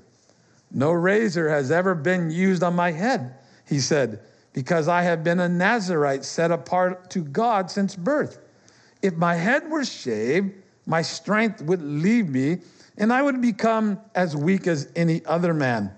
No 0.70 0.92
razor 0.92 1.48
has 1.48 1.70
ever 1.70 1.94
been 1.94 2.30
used 2.30 2.62
on 2.62 2.74
my 2.74 2.90
head, 2.90 3.34
he 3.66 3.78
said, 3.78 4.20
because 4.52 4.88
I 4.88 5.02
have 5.02 5.22
been 5.22 5.40
a 5.40 5.48
Nazarite 5.48 6.24
set 6.24 6.50
apart 6.50 7.10
to 7.10 7.20
God 7.20 7.70
since 7.70 7.94
birth. 7.94 8.38
If 9.02 9.14
my 9.14 9.34
head 9.34 9.68
were 9.70 9.84
shaved, 9.84 10.52
my 10.86 11.02
strength 11.02 11.60
would 11.62 11.82
leave 11.82 12.28
me, 12.28 12.58
and 12.96 13.12
I 13.12 13.22
would 13.22 13.40
become 13.42 14.00
as 14.14 14.36
weak 14.36 14.66
as 14.66 14.88
any 14.96 15.24
other 15.26 15.52
man. 15.52 15.90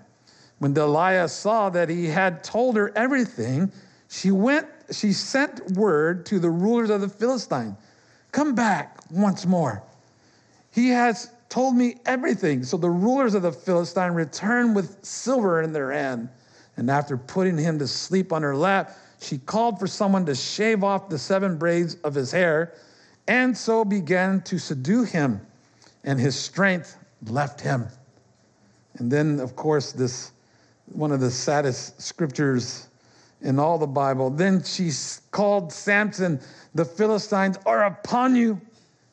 When 0.59 0.73
Delilah 0.73 1.29
saw 1.29 1.69
that 1.69 1.89
he 1.89 2.07
had 2.07 2.43
told 2.43 2.75
her 2.75 2.91
everything, 2.95 3.71
she 4.09 4.31
went, 4.31 4.67
she 4.91 5.13
sent 5.13 5.71
word 5.71 6.25
to 6.27 6.39
the 6.39 6.49
rulers 6.49 6.89
of 6.89 7.01
the 7.01 7.09
Philistine, 7.09 7.75
come 8.31 8.55
back 8.55 8.99
once 9.11 9.45
more. 9.45 9.83
He 10.71 10.89
has 10.89 11.31
told 11.49 11.75
me 11.75 11.95
everything. 12.05 12.63
So 12.63 12.77
the 12.77 12.89
rulers 12.89 13.33
of 13.33 13.43
the 13.43 13.51
Philistine 13.51 14.11
returned 14.11 14.75
with 14.75 15.03
silver 15.05 15.61
in 15.61 15.71
their 15.71 15.91
hand. 15.91 16.29
And 16.77 16.89
after 16.91 17.17
putting 17.17 17.57
him 17.57 17.79
to 17.79 17.87
sleep 17.87 18.33
on 18.33 18.41
her 18.41 18.55
lap, 18.55 18.97
she 19.21 19.37
called 19.37 19.79
for 19.79 19.87
someone 19.87 20.25
to 20.25 20.35
shave 20.35 20.83
off 20.83 21.09
the 21.09 21.17
seven 21.17 21.57
braids 21.57 21.95
of 22.03 22.13
his 22.13 22.31
hair, 22.31 22.73
and 23.27 23.57
so 23.57 23.85
began 23.85 24.41
to 24.41 24.59
subdue 24.59 25.03
him, 25.03 25.39
and 26.03 26.19
his 26.19 26.35
strength 26.35 26.97
left 27.27 27.61
him. 27.61 27.87
And 28.95 29.09
then, 29.09 29.39
of 29.39 29.55
course, 29.55 29.93
this 29.93 30.31
one 30.87 31.11
of 31.11 31.19
the 31.19 31.31
saddest 31.31 32.01
scriptures 32.01 32.84
in 33.45 33.59
all 33.59 33.77
the 33.77 33.87
Bible. 33.87 34.29
Then 34.29 34.63
she 34.63 34.91
called 35.31 35.71
Samson, 35.71 36.41
the 36.73 36.83
Philistines 36.83 37.57
are 37.65 37.85
upon 37.85 38.35
you. 38.35 38.59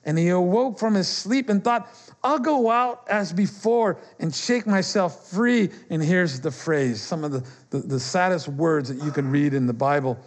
And 0.05 0.19
he 0.19 0.31
awoke 0.31 0.81
from 0.81 0.95
his 0.95 1.07
sleep 1.07 1.49
and 1.49 1.63
thought, 1.63 1.89
I'll 2.25 2.41
go 2.41 2.71
out 2.71 3.07
as 3.09 3.33
before 3.33 3.99
and 4.19 4.35
shake 4.35 4.67
myself 4.67 5.29
free. 5.29 5.71
And 5.91 6.03
here's 6.03 6.41
the 6.41 6.51
phrase 6.51 7.01
some 7.01 7.23
of 7.23 7.31
the, 7.31 7.47
the, 7.71 7.79
the, 7.87 8.01
saddest 8.01 8.49
words 8.49 8.89
that 8.89 9.05
you 9.05 9.13
can 9.13 9.31
read 9.31 9.55
in 9.55 9.69
the 9.69 9.73
Bible. 9.73 10.19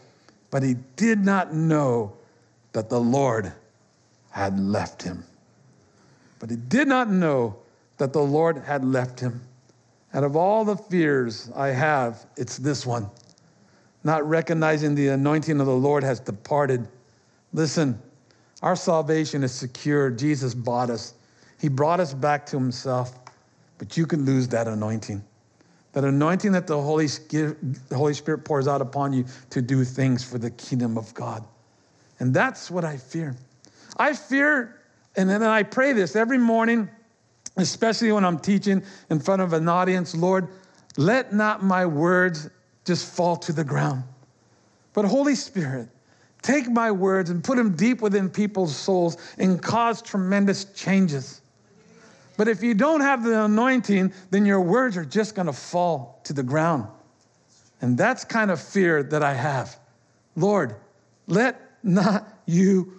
But 0.50 0.64
he 0.64 0.76
did 0.96 1.20
not 1.26 1.54
know 1.54 2.16
that 2.72 2.90
the 2.90 3.02
Lord 3.02 3.52
had 4.30 4.58
left 4.58 5.04
him. 5.04 5.26
But 6.40 6.50
he 6.50 6.56
did 6.56 6.88
not 6.88 7.10
know 7.10 7.58
that 7.98 8.14
the 8.14 8.22
Lord 8.22 8.60
had 8.60 8.86
left 8.86 9.20
him. 9.20 9.42
Out 10.14 10.24
of 10.24 10.38
all 10.38 10.64
the 10.64 10.78
fears 10.78 11.52
I 11.54 11.70
have, 11.70 12.26
it's 12.38 12.58
this 12.58 12.86
one 12.86 13.10
not 14.06 14.28
recognizing 14.28 14.96
the 14.96 15.10
anointing 15.10 15.60
of 15.60 15.66
the 15.66 15.76
Lord 15.76 16.04
has 16.04 16.20
departed. 16.20 16.88
Listen, 17.52 18.02
our 18.62 18.76
salvation 18.76 19.44
is 19.44 19.52
secure. 19.52 20.10
Jesus 20.10 20.54
bought 20.54 20.90
us, 20.90 21.14
He 21.60 21.68
brought 21.68 22.00
us 22.00 22.14
back 22.14 22.46
to 22.48 22.58
Himself. 22.58 23.20
But 23.78 23.98
you 23.98 24.06
can 24.06 24.24
lose 24.24 24.48
that 24.50 24.70
anointing. 24.70 25.22
That 25.92 26.06
anointing 26.06 26.54
that 26.54 26.66
the 26.66 26.82
Holy, 26.82 27.10
Holy 27.94 28.14
Spirit 28.14 28.46
pours 28.46 28.70
out 28.70 28.82
upon 28.82 29.12
you 29.12 29.26
to 29.50 29.62
do 29.62 29.84
things 29.84 30.24
for 30.24 30.38
the 30.38 30.52
kingdom 30.52 30.98
of 30.98 31.14
God. 31.14 31.46
And 32.20 32.34
that's 32.34 32.72
what 32.72 32.86
I 32.86 32.96
fear. 32.96 33.36
I 33.98 34.14
fear, 34.14 34.82
and 35.18 35.30
then 35.30 35.44
I 35.44 35.64
pray 35.64 35.92
this 35.92 36.16
every 36.16 36.38
morning 36.38 36.90
especially 37.58 38.12
when 38.12 38.26
I'm 38.26 38.40
teaching 38.40 38.84
in 39.10 39.20
front 39.20 39.42
of 39.42 39.54
an 39.54 39.68
audience, 39.70 40.16
Lord, 40.16 40.50
let 40.98 41.34
not 41.34 41.64
my 41.64 41.86
words 41.86 42.50
just 42.86 43.14
fall 43.14 43.36
to 43.38 43.52
the 43.52 43.64
ground. 43.64 44.04
But 44.94 45.06
Holy 45.06 45.36
Spirit, 45.36 45.90
take 46.42 46.70
my 46.70 46.92
words 46.92 47.30
and 47.30 47.44
put 47.44 47.58
them 47.58 47.76
deep 47.76 48.02
within 48.02 48.30
people's 48.30 48.76
souls 48.76 49.18
and 49.38 49.62
cause 49.62 50.02
tremendous 50.02 50.66
changes. 50.66 51.42
But 52.38 52.48
if 52.48 52.62
you 52.62 52.74
don't 52.74 53.02
have 53.02 53.24
the 53.24 53.46
anointing, 53.46 54.14
then 54.30 54.46
your 54.46 54.62
words 54.62 54.98
are 54.98 55.06
just 55.06 55.36
going 55.36 55.48
to 55.48 55.54
fall 55.54 56.22
to 56.26 56.34
the 56.34 56.44
ground. 56.44 56.88
And 57.82 57.98
that's 57.98 58.24
kind 58.24 58.52
of 58.52 58.62
fear 58.62 59.04
that 59.04 59.24
I 59.24 59.34
have. 59.34 59.78
Lord, 60.36 60.76
let 61.28 61.60
not 61.84 62.28
you, 62.46 62.94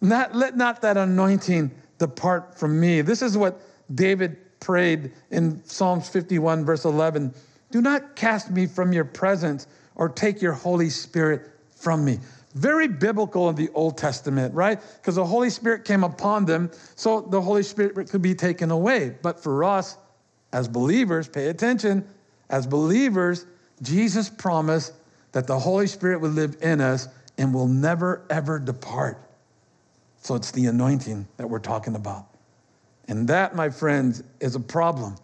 not, 0.00 0.34
let 0.34 0.56
not 0.56 0.82
that 0.82 0.96
anointing 0.96 1.70
depart 1.98 2.58
from 2.58 2.80
me. 2.80 3.00
This 3.00 3.22
is 3.22 3.36
what 3.36 3.60
David 3.94 4.36
prayed 4.60 5.12
in 5.30 5.62
Psalms 5.64 6.08
51, 6.08 6.64
verse 6.64 6.84
11 6.84 7.34
Do 7.72 7.80
not 7.80 8.14
cast 8.14 8.50
me 8.50 8.66
from 8.66 8.92
your 8.92 9.04
presence 9.04 9.66
or 9.96 10.08
take 10.08 10.40
your 10.40 10.52
Holy 10.52 10.90
Spirit 10.90 11.50
from 11.74 12.04
me. 12.04 12.20
Very 12.54 12.86
biblical 12.86 13.48
in 13.48 13.56
the 13.56 13.70
Old 13.70 13.96
Testament, 13.96 14.54
right? 14.54 14.78
Because 15.00 15.14
the 15.14 15.24
Holy 15.24 15.48
Spirit 15.48 15.84
came 15.86 16.04
upon 16.04 16.44
them, 16.44 16.70
so 16.96 17.22
the 17.22 17.40
Holy 17.40 17.62
Spirit 17.62 18.10
could 18.10 18.20
be 18.20 18.34
taken 18.34 18.70
away. 18.70 19.16
But 19.22 19.42
for 19.42 19.64
us, 19.64 19.96
as 20.52 20.68
believers, 20.68 21.28
pay 21.28 21.48
attention, 21.48 22.06
as 22.50 22.66
believers, 22.66 23.46
Jesus 23.80 24.28
promised 24.28 24.92
that 25.32 25.46
the 25.46 25.58
Holy 25.58 25.86
Spirit 25.86 26.20
would 26.20 26.32
live 26.32 26.58
in 26.60 26.82
us 26.82 27.08
and 27.38 27.54
will 27.54 27.68
never, 27.68 28.22
ever 28.28 28.58
depart. 28.58 29.18
So 30.20 30.34
it's 30.34 30.50
the 30.50 30.66
anointing 30.66 31.26
that 31.38 31.48
we're 31.48 31.58
talking 31.58 31.96
about. 31.96 32.26
And 33.08 33.26
that, 33.28 33.56
my 33.56 33.70
friends, 33.70 34.22
is 34.40 34.54
a 34.54 34.60
problem. 34.60 35.16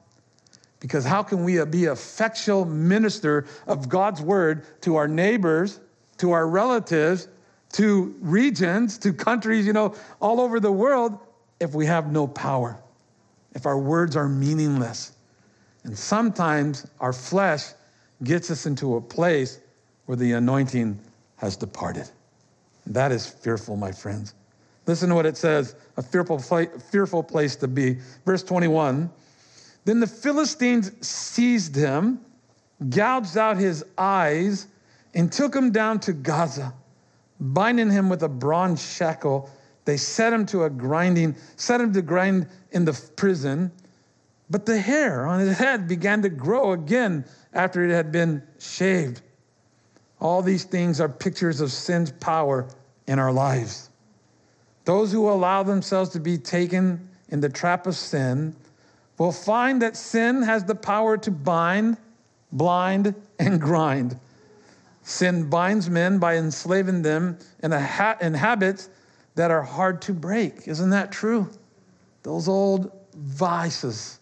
Because 0.81 1.05
how 1.05 1.23
can 1.23 1.45
we 1.45 1.63
be 1.65 1.87
a 1.87 1.93
effectual 1.93 2.65
minister 2.65 3.47
of 3.67 3.89
God's 3.89 4.21
word 4.21 4.65
to 4.83 4.97
our 4.97 5.09
neighbors, 5.09 5.81
to 6.19 6.33
our 6.33 6.47
relatives, 6.47 7.29
to 7.73 8.15
regions, 8.21 8.99
to 8.99 9.13
countries, 9.13 9.67
you 9.67 9.73
know, 9.73 9.95
all 10.21 10.41
over 10.41 10.61
the 10.61 10.73
world 10.73 11.19
if 11.61 11.75
we 11.75 11.87
have 11.87 12.13
no 12.13 12.27
power, 12.27 12.79
if 13.55 13.67
our 13.67 13.79
words 13.79 14.17
are 14.17 14.29
meaningless? 14.29 15.13
And 15.85 15.99
sometimes 15.99 16.87
our 17.01 17.13
flesh 17.13 17.65
gets 18.23 18.51
us 18.51 18.67
into 18.67 18.97
a 18.97 19.01
place 19.01 19.61
where 20.07 20.17
the 20.17 20.33
anointing 20.33 20.99
has 21.37 21.57
departed. 21.57 22.09
That 22.87 23.13
is 23.13 23.27
fearful, 23.27 23.77
my 23.77 23.93
friends. 23.93 24.35
Listen 24.87 25.11
to 25.11 25.15
what 25.15 25.27
it 25.27 25.37
says 25.37 25.75
a 25.97 26.03
fearful, 26.03 26.39
fearful 26.39 27.23
place 27.23 27.57
to 27.57 27.69
be. 27.69 27.99
Verse 28.25 28.43
21 28.43 29.11
Then 29.89 30.01
the 30.01 30.07
Philistines 30.07 30.93
seized 31.01 31.75
him, 31.75 32.21
gouged 32.91 33.39
out 33.39 33.57
his 33.57 33.83
eyes, 33.97 34.67
and 35.15 35.33
took 35.33 35.57
him 35.57 35.71
down 35.71 35.99
to 36.01 36.13
Gaza, 36.13 36.75
binding 37.41 37.91
him 37.91 38.11
with 38.11 38.23
a 38.23 38.29
bronze 38.29 38.83
shackle. 38.83 39.49
They 39.87 39.97
set 39.97 40.31
him 40.31 40.45
to 40.45 40.65
a 40.65 40.69
grinding, 40.69 41.37
set 41.57 41.81
him 41.81 41.95
to 41.95 42.03
grind 42.03 42.49
in 42.73 42.85
the 42.85 42.93
prison. 43.17 43.73
But 44.51 44.67
the 44.67 44.79
hair 44.79 45.25
on 45.25 45.41
his 45.41 45.57
head 45.57 45.89
began 45.89 46.21
to 46.21 46.29
grow 46.29 46.73
again 46.73 47.25
after 47.55 47.83
it 47.83 47.91
had 47.91 48.13
been 48.13 48.43
shaved. 48.59 49.23
All 50.21 50.43
these 50.43 50.65
things 50.65 51.01
are 51.01 51.09
pictures 51.09 51.63
of 51.63 51.73
sin's 51.73 52.13
power 52.13 52.69
in 53.07 53.19
our 53.19 53.33
lives. 53.33 53.89
Those 54.85 55.13
who 55.13 55.31
allow 55.31 55.63
themselves 55.63 56.11
to 56.11 56.21
be 56.21 56.37
taken 56.37 57.09
in 57.31 57.41
the 57.41 57.49
trap 57.49 57.87
of 57.87 57.97
sin 57.97 58.55
will 59.19 59.33
find 59.33 59.83
that 59.83 59.97
sin 59.97 60.43
has 60.43 60.65
the 60.65 60.75
power 60.75 61.17
to 61.19 61.31
bind, 61.31 61.97
blind, 62.53 63.15
and 63.39 63.61
grind. 63.61 64.19
Sin 65.03 65.51
binds 65.51 65.91
men 65.91 66.19
by 66.19 66.37
enslaving 66.37 67.03
them 67.03 67.39
in, 67.63 67.73
a 67.73 67.81
ha- 67.81 68.17
in 68.21 68.35
habits 68.35 68.89
that 69.35 69.51
are 69.51 69.63
hard 69.63 70.03
to 70.03 70.13
break. 70.13 70.69
Isn't 70.69 70.91
that 70.91 71.11
true? 71.11 71.49
Those 72.23 72.49
old 72.49 72.93
vices, 73.17 74.21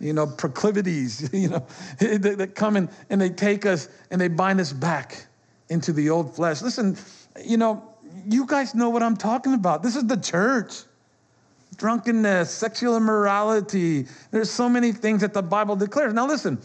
you 0.00 0.12
know, 0.12 0.26
proclivities, 0.26 1.30
you 1.34 1.48
know, 1.48 1.66
that 1.98 2.52
come 2.54 2.76
in 2.76 2.88
and 3.10 3.20
they 3.20 3.30
take 3.30 3.66
us 3.66 3.88
and 4.10 4.20
they 4.20 4.28
bind 4.28 4.60
us 4.60 4.72
back 4.72 5.26
into 5.68 5.92
the 5.92 6.10
old 6.10 6.34
flesh. 6.34 6.62
Listen, 6.62 6.96
you 7.44 7.56
know, 7.56 7.82
you 8.26 8.46
guys 8.46 8.74
know 8.74 8.90
what 8.90 9.02
I'm 9.02 9.16
talking 9.16 9.54
about. 9.54 9.82
This 9.82 9.96
is 9.96 10.06
the 10.06 10.16
church. 10.16 10.82
Drunkenness, 11.76 12.50
sexual 12.50 12.96
immorality. 12.96 14.06
There's 14.30 14.50
so 14.50 14.68
many 14.68 14.92
things 14.92 15.22
that 15.22 15.32
the 15.32 15.42
Bible 15.42 15.76
declares. 15.76 16.12
Now, 16.12 16.26
listen, 16.26 16.60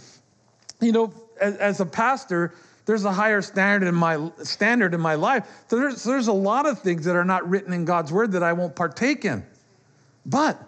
you 0.82 0.92
know, 0.92 1.14
as, 1.40 1.56
as 1.58 1.80
a 1.80 1.86
pastor, 1.86 2.54
there's 2.86 3.06
a 3.06 3.12
higher 3.12 3.42
standard 3.42 3.88
in 3.88 3.96
my 3.96 4.32
standard 4.44 4.94
in 4.94 5.02
my 5.02 5.16
life. 5.16 5.48
So 5.70 5.78
there's, 5.78 6.04
there's 6.04 6.28
a 6.28 6.34
lot 6.34 6.66
of 6.66 6.80
things 6.82 7.06
that 7.06 7.16
are 7.16 7.26
not 7.26 7.48
written 7.50 7.74
in 7.74 7.86
God's 7.86 8.12
word 8.12 8.32
that 8.32 8.44
I 8.44 8.54
won't 8.54 8.76
partake 8.76 9.26
in. 9.26 9.46
But 10.26 10.60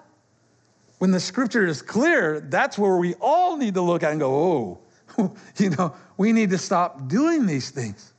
when 1.00 1.12
the 1.12 1.20
scripture 1.20 1.66
is 1.66 1.82
clear, 1.82 2.40
that's 2.40 2.78
where 2.78 2.98
we 2.98 3.16
all 3.16 3.58
need 3.58 3.74
to 3.74 3.82
look 3.82 4.04
at 4.04 4.12
and 4.12 4.20
go, 4.20 4.80
oh, 5.18 5.32
you 5.58 5.70
know, 5.72 5.96
we 6.18 6.32
need 6.32 6.50
to 6.52 6.58
stop 6.58 7.08
doing 7.08 7.46
these 7.46 7.72
things 7.72 8.14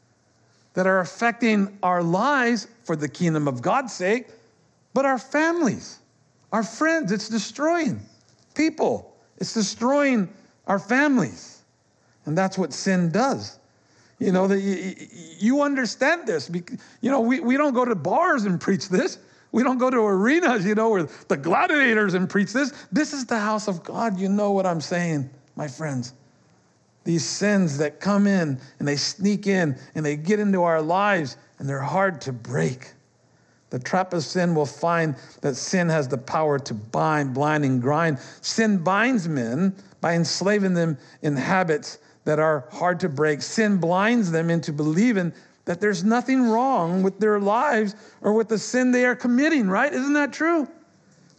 that 0.75 0.87
are 0.87 1.01
affecting 1.01 1.79
our 1.83 2.03
lives 2.03 2.69
for 2.85 2.97
the 2.97 3.09
kingdom 3.09 3.49
of 3.49 3.61
God's 3.61 3.93
sake, 3.93 4.29
but 4.95 5.05
our 5.05 5.19
families, 5.19 6.00
our 6.53 6.63
friends, 6.63 7.13
it's 7.13 7.29
destroying 7.29 8.01
people, 8.55 9.17
it's 9.39 9.55
destroying 9.55 10.29
our 10.67 10.79
families. 10.79 11.63
And 12.27 12.37
that's 12.37 12.59
what 12.59 12.73
sin 12.73 13.11
does. 13.11 13.59
You 14.19 14.33
know, 14.33 14.47
that 14.49 14.61
you 14.61 15.63
understand 15.63 16.27
this. 16.27 16.51
You 17.01 17.11
know, 17.11 17.21
we, 17.21 17.41
we 17.41 17.57
don't 17.57 17.73
go 17.73 17.87
to 17.87 17.95
bars 17.95 18.45
and 18.45 18.61
preach 18.61 18.89
this. 18.89 19.19
We 19.53 19.63
don't 19.63 19.79
go 19.79 19.91
to 19.91 19.97
arenas, 19.97 20.65
you 20.65 20.75
know, 20.75 20.91
where 20.91 21.09
the 21.29 21.37
gladiators 21.37 22.15
and 22.15 22.29
preach 22.29 22.53
this. 22.53 22.73
This 22.93 23.13
is 23.13 23.25
the 23.25 23.39
house 23.39 23.67
of 23.67 23.83
God. 23.83 24.21
You 24.21 24.29
know 24.29 24.53
what 24.53 24.67
I'm 24.67 24.81
saying, 24.81 25.31
my 25.57 25.67
friends. 25.67 26.13
These 27.05 27.25
sins 27.25 27.79
that 27.79 27.99
come 27.99 28.27
in 28.27 28.61
and 28.79 28.87
they 28.87 28.97
sneak 28.97 29.47
in 29.47 29.77
and 29.95 30.05
they 30.05 30.17
get 30.17 30.39
into 30.39 30.63
our 30.63 30.83
lives 30.83 31.39
and 31.59 31.69
they're 31.69 31.81
hard 31.81 32.21
to 32.23 32.33
break. 32.33 32.93
The 33.71 33.79
trap 33.79 34.13
of 34.13 34.25
sin 34.25 34.55
will 34.55 34.67
find 34.67 35.15
that 35.43 35.55
sin 35.55 35.89
has 35.89 36.09
the 36.09 36.19
power 36.19 36.59
to 36.59 36.75
bind, 36.75 37.33
blind, 37.35 37.65
and 37.65 37.81
grind. 37.81 38.19
Sin 38.41 38.79
binds 38.79 39.29
men 39.29 39.75
by 40.01 40.15
enslaving 40.15 40.75
them 40.75 40.99
in 41.23 41.37
habits 41.37 41.99
that 42.25 42.39
are 42.39 42.67
hard 42.73 43.01
to 43.01 43.09
break. 43.09 43.43
Sin 43.43 43.79
blinds 43.79 44.31
them 44.31 44.51
into 44.51 44.73
believing 44.73 45.33
that 45.67 45.81
there's 45.81 46.03
nothing 46.03 46.43
wrong 46.43 47.03
with 47.03 47.21
their 47.21 47.39
lives 47.39 47.95
or 48.23 48.33
with 48.33 48.49
the 48.49 48.59
sin 48.59 48.91
they 48.91 49.05
are 49.05 49.15
committing, 49.15 49.69
right? 49.69 49.93
Isn't 49.93 50.15
that 50.15 50.33
true? 50.33 50.69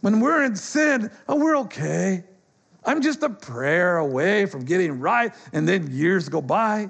When 0.00 0.20
we're 0.20 0.44
in 0.44 0.56
sin, 0.56 1.10
oh, 1.28 1.36
we're 1.36 1.58
okay. 1.58 2.24
I'm 2.84 3.02
just 3.02 3.22
a 3.22 3.28
prayer 3.28 3.98
away 3.98 4.46
from 4.46 4.64
getting 4.64 5.00
right. 5.00 5.32
And 5.52 5.68
then 5.68 5.90
years 5.90 6.28
go 6.28 6.40
by 6.40 6.88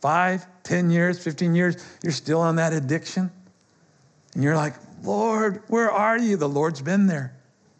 five, 0.00 0.46
ten 0.62 0.90
years, 0.90 1.22
15 1.22 1.54
years, 1.54 1.76
you're 2.02 2.12
still 2.12 2.40
on 2.40 2.56
that 2.56 2.72
addiction. 2.72 3.30
And 4.34 4.44
you're 4.44 4.56
like, 4.56 4.74
Lord, 5.02 5.62
where 5.68 5.90
are 5.90 6.18
you? 6.18 6.36
The 6.36 6.48
Lord's 6.48 6.80
been 6.80 7.06
there. 7.06 7.34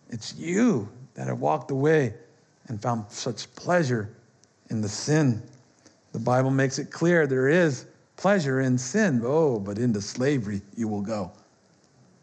It's 0.08 0.34
you 0.34 0.88
that 1.14 1.26
have 1.26 1.40
walked 1.40 1.70
away 1.70 2.14
and 2.68 2.80
found 2.80 3.04
such 3.10 3.52
pleasure 3.54 4.10
in 4.70 4.80
the 4.80 4.88
sin. 4.88 5.42
The 6.12 6.18
Bible 6.18 6.50
makes 6.50 6.78
it 6.78 6.90
clear 6.90 7.26
there 7.26 7.48
is 7.48 7.86
pleasure 8.16 8.60
in 8.60 8.78
sin. 8.78 9.22
Oh, 9.24 9.58
but 9.58 9.78
into 9.78 10.00
slavery 10.00 10.60
you 10.76 10.88
will 10.88 11.02
go. 11.02 11.30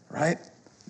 Right? 0.10 0.38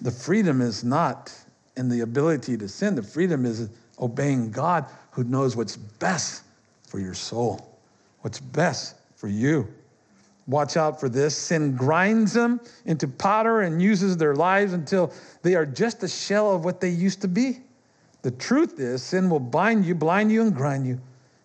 The 0.02 0.12
freedom 0.12 0.62
is 0.62 0.84
not 0.84 1.34
in 1.76 1.90
the 1.90 2.02
ability 2.02 2.58
to 2.58 2.68
sin, 2.68 2.96
the 2.96 3.04
freedom 3.04 3.46
is 3.46 3.70
obeying 4.00 4.52
God 4.52 4.86
who 5.12 5.24
knows 5.24 5.56
what's 5.56 5.76
best 5.76 6.44
for 6.88 7.00
your 7.00 7.14
soul, 7.14 7.78
what's 8.22 8.40
best 8.40 8.96
for 9.16 9.28
you. 9.28 9.68
Watch 10.48 10.78
out 10.78 11.00
for 11.00 11.10
this. 11.10 11.36
Sin 11.36 11.76
grinds 11.76 12.34
them 12.34 12.62
into 12.86 13.08
powder 13.08 13.62
and 13.62 13.82
uses 13.82 14.16
their 14.16 14.34
lives 14.34 14.74
until 14.74 15.14
they 15.42 15.56
are 15.56 15.66
just 15.66 16.04
a 16.04 16.08
shell 16.08 16.56
of 16.56 16.64
what 16.64 16.80
they 16.80 16.90
used 16.90 17.22
to 17.22 17.28
be. 17.28 17.60
The 18.22 18.32
truth 18.32 18.80
is, 18.80 19.04
sin 19.04 19.30
will 19.30 19.42
bind 19.42 19.86
you, 19.86 19.94
blind 19.94 20.32
you, 20.32 20.42
and 20.42 20.56
grind 20.56 20.88
you. 20.88 21.00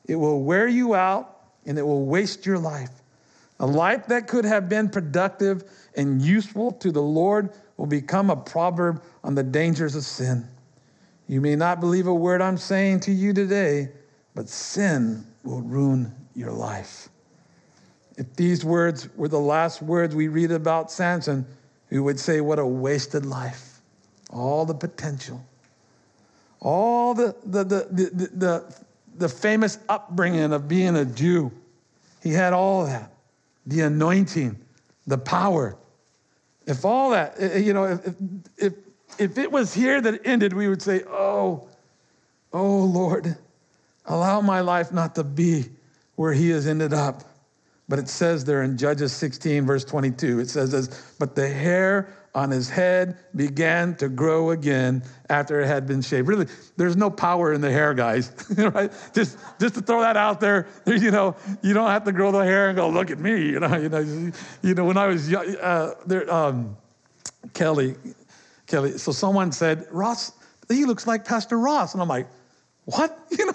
It 0.06 0.16
will 0.16 0.42
wear 0.42 0.68
you 0.68 0.94
out 0.94 1.36
and 1.66 1.78
it 1.78 1.82
will 1.82 2.06
waste 2.06 2.46
your 2.46 2.58
life. 2.58 2.90
A 3.60 3.66
life 3.66 4.06
that 4.06 4.26
could 4.26 4.44
have 4.44 4.68
been 4.68 4.88
productive 4.88 5.64
and 5.96 6.22
useful 6.22 6.72
to 6.72 6.90
the 6.90 7.02
Lord 7.02 7.50
will 7.76 7.86
become 7.86 8.30
a 8.30 8.36
proverb 8.36 9.02
on 9.22 9.34
the 9.34 9.42
dangers 9.42 9.94
of 9.94 10.04
sin. 10.04 10.46
You 11.28 11.40
may 11.40 11.56
not 11.56 11.80
believe 11.80 12.06
a 12.06 12.14
word 12.14 12.40
I'm 12.40 12.56
saying 12.56 13.00
to 13.00 13.12
you 13.12 13.32
today, 13.32 13.90
but 14.34 14.48
sin 14.48 15.24
will 15.44 15.62
ruin 15.62 16.12
your 16.34 16.50
life. 16.50 17.08
If 18.16 18.34
these 18.36 18.64
words 18.64 19.08
were 19.16 19.28
the 19.28 19.40
last 19.40 19.82
words 19.82 20.14
we 20.14 20.28
read 20.28 20.50
about 20.50 20.90
Samson, 20.90 21.46
we 21.90 22.00
would 22.00 22.18
say, 22.18 22.40
What 22.40 22.58
a 22.58 22.66
wasted 22.66 23.26
life. 23.26 23.80
All 24.30 24.64
the 24.64 24.74
potential, 24.74 25.44
all 26.60 27.12
the, 27.12 27.34
the, 27.44 27.64
the, 27.64 28.30
the, 28.32 28.74
the, 29.16 29.28
famous 29.28 29.78
upbringing 29.90 30.52
of 30.52 30.68
being 30.68 30.96
a 30.96 31.04
Jew. 31.04 31.52
He 32.22 32.30
had 32.30 32.54
all 32.54 32.86
that 32.86 33.12
the 33.66 33.80
anointing, 33.80 34.58
the 35.06 35.18
power. 35.18 35.76
If 36.66 36.84
all 36.84 37.10
that, 37.10 37.34
eh, 37.38 37.50
eh, 37.52 37.58
you 37.58 37.72
know, 37.72 37.84
if, 37.84 38.14
if, 38.56 38.72
if 39.18 39.38
it 39.38 39.50
was 39.50 39.74
here 39.74 40.00
that 40.00 40.14
it 40.14 40.22
ended, 40.24 40.52
we 40.52 40.68
would 40.68 40.82
say, 40.82 41.02
Oh, 41.08 41.68
oh 42.52 42.78
Lord, 42.78 43.36
allow 44.06 44.40
my 44.40 44.60
life 44.60 44.92
not 44.92 45.14
to 45.16 45.24
be 45.24 45.66
where 46.16 46.32
he 46.32 46.50
has 46.50 46.66
ended 46.66 46.92
up. 46.92 47.22
But 47.92 47.98
it 47.98 48.08
says 48.08 48.42
there 48.42 48.62
in 48.62 48.78
Judges 48.78 49.12
16, 49.12 49.66
verse 49.66 49.84
22, 49.84 50.40
it 50.40 50.48
says 50.48 50.72
this, 50.72 51.14
but 51.18 51.34
the 51.34 51.46
hair 51.46 52.08
on 52.34 52.50
his 52.50 52.70
head 52.70 53.18
began 53.36 53.94
to 53.96 54.08
grow 54.08 54.52
again 54.52 55.02
after 55.28 55.60
it 55.60 55.66
had 55.66 55.86
been 55.86 56.00
shaved. 56.00 56.26
Really, 56.26 56.46
there's 56.78 56.96
no 56.96 57.10
power 57.10 57.52
in 57.52 57.60
the 57.60 57.70
hair, 57.70 57.92
guys. 57.92 58.32
right? 58.56 58.90
Just, 59.12 59.36
just 59.60 59.74
to 59.74 59.82
throw 59.82 60.00
that 60.00 60.16
out 60.16 60.40
there. 60.40 60.68
You 60.86 61.10
know, 61.10 61.36
you 61.60 61.74
don't 61.74 61.90
have 61.90 62.04
to 62.04 62.12
grow 62.12 62.32
the 62.32 62.42
hair 62.42 62.70
and 62.70 62.76
go, 62.76 62.88
look 62.88 63.10
at 63.10 63.18
me. 63.18 63.50
You 63.50 63.60
know, 63.60 63.76
you 63.76 63.90
know, 63.90 64.32
you 64.62 64.74
know. 64.74 64.86
When 64.86 64.96
I 64.96 65.08
was 65.08 65.30
young, 65.30 65.54
uh, 65.56 65.92
there, 66.06 66.32
um, 66.32 66.74
Kelly, 67.52 67.96
Kelly. 68.66 68.96
So 68.96 69.12
someone 69.12 69.52
said, 69.52 69.86
Ross, 69.90 70.32
he 70.70 70.86
looks 70.86 71.06
like 71.06 71.26
Pastor 71.26 71.58
Ross, 71.58 71.92
and 71.92 72.00
I'm 72.00 72.08
like, 72.08 72.26
what? 72.86 73.18
You 73.38 73.44
know, 73.44 73.52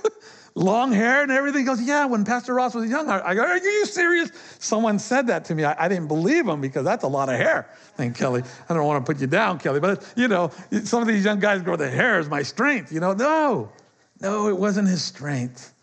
long 0.58 0.91
hair 0.91 1.22
and 1.22 1.32
everything. 1.32 1.60
He 1.60 1.65
goes, 1.65 1.82
Yeah, 1.82 2.06
when 2.06 2.26
Pastor 2.26 2.54
Ross 2.54 2.74
was 2.74 2.89
young. 2.89 3.10
I, 3.10 3.36
go, 3.36 3.41
Are 3.41 3.58
you 3.58 3.86
serious? 3.86 4.32
Someone 4.60 5.00
said 5.00 5.28
that 5.28 5.46
to 5.46 5.56
me. 5.56 5.63
I, 5.63 5.86
I, 5.86 5.88
didn't 5.88 6.08
believe 6.08 6.48
him 6.48 6.60
because 6.60 6.84
that's 6.84 7.04
a 7.04 7.08
lot 7.08 7.30
of 7.30 7.36
hair. 7.36 7.70
Thank 7.96 8.17
Kelly. 8.17 8.43
I 8.67 8.74
don't 8.74 8.86
want 8.86 9.06
to 9.06 9.12
put 9.12 9.22
you 9.22 9.28
down, 9.28 9.60
Kelly, 9.60 9.80
but 9.80 10.12
you 10.15 10.28
know, 10.28 10.52
some 10.84 11.02
of 11.02 11.08
these 11.08 11.24
young 11.24 11.39
guys 11.39 11.62
grow 11.62 11.76
the 11.76 11.89
hair 11.89 12.20
is 12.20 12.28
my 12.28 12.41
strength. 12.41 12.91
You 12.91 13.00
know, 13.00 13.13
no, 13.13 13.72
no, 14.20 14.48
it 14.48 14.58
wasn't 14.58 14.88
his 14.88 15.04
strength. 15.04 15.74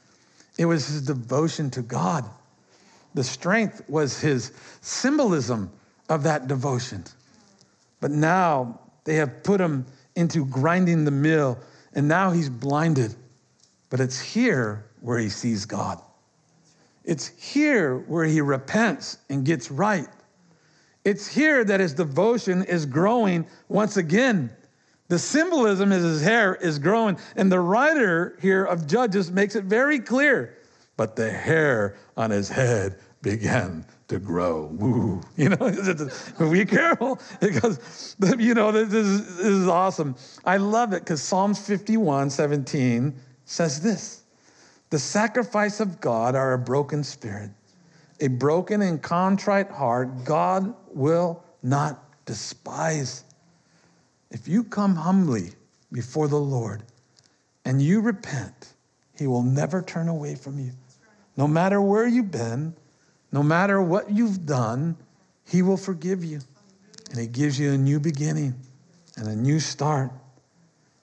It 0.59 0.67
was 0.67 0.87
his 0.87 1.03
devotion 1.03 1.71
to 1.71 1.83
God. 1.83 2.25
The 3.15 3.25
strength 3.25 3.83
was 3.89 4.21
his 4.21 4.53
symbolism 4.81 5.71
of 6.09 6.25
that 6.25 6.49
devotion. 6.49 7.05
But 8.01 8.11
now 8.11 8.81
they 9.05 9.15
have 9.17 9.43
put 9.45 9.61
him 9.61 9.87
into 10.17 10.45
grinding 10.47 11.05
the 11.05 11.11
mill, 11.11 11.59
and 11.95 12.09
now 12.09 12.33
he's 12.33 12.49
blinded 12.49 13.15
but 13.95 14.01
it's 14.01 14.19
here 14.19 14.87
where 15.03 15.21
he 15.21 15.29
sees 15.29 15.65
God. 15.67 16.03
It's 17.05 17.29
here 17.29 17.99
where 18.09 18.25
he 18.25 18.41
repents 18.41 19.19
and 19.31 19.45
gets 19.45 19.71
right. 19.71 20.09
It's 21.05 21.29
here 21.29 21.63
that 21.63 21.79
his 21.79 21.95
devotion 21.95 22.65
is 22.65 22.87
growing 22.87 23.47
once 23.69 23.97
again. 23.97 24.51
The 25.07 25.19
symbolism 25.21 25.93
is 25.93 26.03
his 26.03 26.23
hair 26.23 26.57
is 26.57 26.81
growing, 26.81 27.17
and 27.37 27.53
the 27.53 27.61
writer 27.61 28.37
here 28.43 28.65
of 28.65 28.89
Judges 28.89 29.31
makes 29.31 29.55
it 29.55 29.63
very 29.63 30.01
clear. 30.01 30.59
But 30.97 31.15
the 31.15 31.31
hair 31.31 31.95
on 32.17 32.33
his 32.33 32.49
head 32.49 32.99
began 33.23 33.87
to 34.09 34.19
grow. 34.19 34.73
Woo. 34.73 35.21
You 35.37 35.51
know, 35.51 36.51
be 36.51 36.65
careful 36.65 37.21
because, 37.39 38.17
you 38.41 38.55
know, 38.55 38.73
this 38.73 38.93
is, 38.93 39.37
this 39.37 39.47
is 39.47 39.69
awesome. 39.69 40.17
I 40.45 40.57
love 40.57 40.93
it 40.95 41.05
because 41.05 41.23
Psalms 41.23 41.65
51 41.65 42.31
17 42.31 43.15
says 43.45 43.81
this 43.81 44.23
The 44.91 44.99
sacrifice 44.99 45.81
of 45.81 46.01
God 46.01 46.35
are 46.35 46.53
a 46.53 46.59
broken 46.59 47.05
spirit, 47.05 47.51
a 48.21 48.29
broken 48.29 48.83
and 48.83 49.03
contrite 49.03 49.71
heart, 49.71 50.25
God 50.25 50.75
will 50.93 51.43
not 51.63 52.25
despise. 52.27 53.25
If 54.31 54.49
you 54.49 54.65
come 54.65 54.97
humbly 54.97 55.51
before 55.93 56.29
the 56.29 56.37
Lord 56.37 56.83
and 57.65 57.81
you 57.81 58.01
repent, 58.01 58.75
He 59.17 59.27
will 59.27 59.43
never 59.43 59.83
turn 59.83 60.09
away 60.09 60.35
from 60.35 60.59
you. 60.59 60.73
No 61.37 61.49
matter 61.49 61.81
where 61.81 62.07
you've 62.07 62.31
been, 62.31 62.75
no 63.33 63.43
matter 63.43 63.83
what 63.83 64.11
you've 64.11 64.47
done, 64.47 64.97
He 65.47 65.63
will 65.63 65.77
forgive 65.77 66.25
you. 66.25 66.41
And 67.11 67.19
He 67.19 67.27
gives 67.27 67.59
you 67.59 67.73
a 67.73 67.79
new 67.79 68.01
beginning 68.01 68.55
and 69.17 69.29
a 69.29 69.37
new 69.37 69.61
start. 69.61 70.11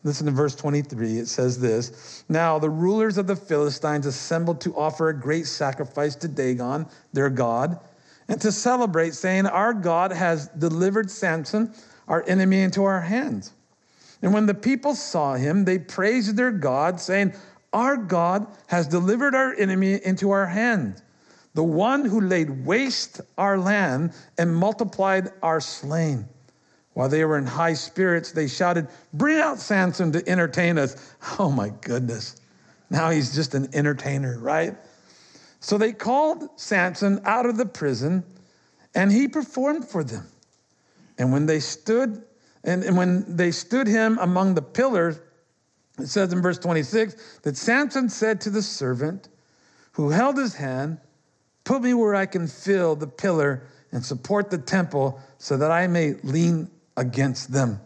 Listen 0.04 0.26
to 0.26 0.32
verse 0.32 0.56
23. 0.56 1.20
It 1.20 1.28
says 1.28 1.60
this 1.60 2.24
Now 2.28 2.58
the 2.58 2.70
rulers 2.70 3.18
of 3.18 3.28
the 3.28 3.36
Philistines 3.36 4.06
assembled 4.06 4.62
to 4.62 4.76
offer 4.76 5.10
a 5.10 5.20
great 5.20 5.46
sacrifice 5.46 6.16
to 6.18 6.28
Dagon, 6.28 6.88
their 7.14 7.30
God, 7.30 7.80
and 8.28 8.42
to 8.42 8.52
celebrate, 8.52 9.14
saying, 9.14 9.46
Our 9.46 9.74
God 9.74 10.12
has 10.12 10.48
delivered 10.50 11.12
Samson, 11.12 11.74
our 12.08 12.24
enemy, 12.28 12.62
into 12.62 12.84
our 12.84 13.02
hands. 13.02 13.54
And 14.22 14.34
when 14.34 14.46
the 14.46 14.54
people 14.54 14.96
saw 14.96 15.36
him, 15.36 15.66
they 15.66 15.80
praised 15.80 16.36
their 16.36 16.52
God, 16.52 17.00
saying, 17.00 17.34
Our 17.74 17.98
God 17.98 18.48
has 18.68 18.88
delivered 18.88 19.36
our 19.36 19.54
enemy 19.54 20.00
into 20.04 20.32
our 20.32 20.48
hands, 20.48 21.02
the 21.54 21.64
one 21.64 22.06
who 22.06 22.22
laid 22.22 22.66
waste 22.66 23.22
our 23.38 23.58
land 23.58 24.14
and 24.38 24.56
multiplied 24.56 25.30
our 25.44 25.60
slain. 25.60 26.28
While 26.94 27.10
they 27.10 27.24
were 27.24 27.38
in 27.38 27.46
high 27.46 27.74
spirits, 27.74 28.32
they 28.32 28.48
shouted, 28.48 28.88
Bring 29.14 29.40
out 29.40 29.60
Samson 29.60 30.12
to 30.12 30.28
entertain 30.28 30.78
us. 30.78 31.16
Oh 31.40 31.50
my 31.50 31.70
goodness. 31.82 32.36
Now 32.90 33.10
he's 33.10 33.34
just 33.34 33.56
an 33.56 33.70
entertainer, 33.74 34.38
right? 34.40 34.76
So 35.60 35.78
they 35.78 35.94
called 35.94 36.50
Samson 36.60 37.22
out 37.24 37.46
of 37.46 37.58
the 37.58 37.66
prison, 37.66 38.24
and 38.94 39.12
he 39.12 39.28
performed 39.28 39.88
for 39.88 40.04
them. 40.04 40.28
And 41.18 41.32
when 41.32 41.46
they 41.46 41.60
stood 41.60 42.24
And, 42.64 42.84
and 42.84 42.96
when 42.96 43.26
they 43.36 43.52
stood 43.52 43.88
him 43.88 44.20
among 44.20 44.54
the 44.56 44.62
pillars, 44.62 45.20
it 45.98 46.08
says 46.08 46.32
in 46.32 46.42
verse 46.42 46.60
26 46.60 47.40
that 47.44 47.58
Samson 47.58 48.10
said 48.10 48.40
to 48.42 48.50
the 48.50 48.62
servant 48.62 49.30
who 49.94 50.10
held 50.10 50.38
his 50.38 50.56
hand, 50.56 51.00
Put 51.64 51.82
me 51.82 51.94
where 51.94 52.16
I 52.16 52.26
can 52.28 52.48
feel 52.48 52.96
the 52.96 53.08
pillar 53.08 53.64
and 53.92 54.06
support 54.06 54.50
the 54.50 54.58
temple 54.58 55.20
so 55.38 55.58
that 55.58 55.72
I 55.72 55.88
may 55.88 56.14
lean 56.24 56.70
against 56.98 57.52
them. 57.52 57.80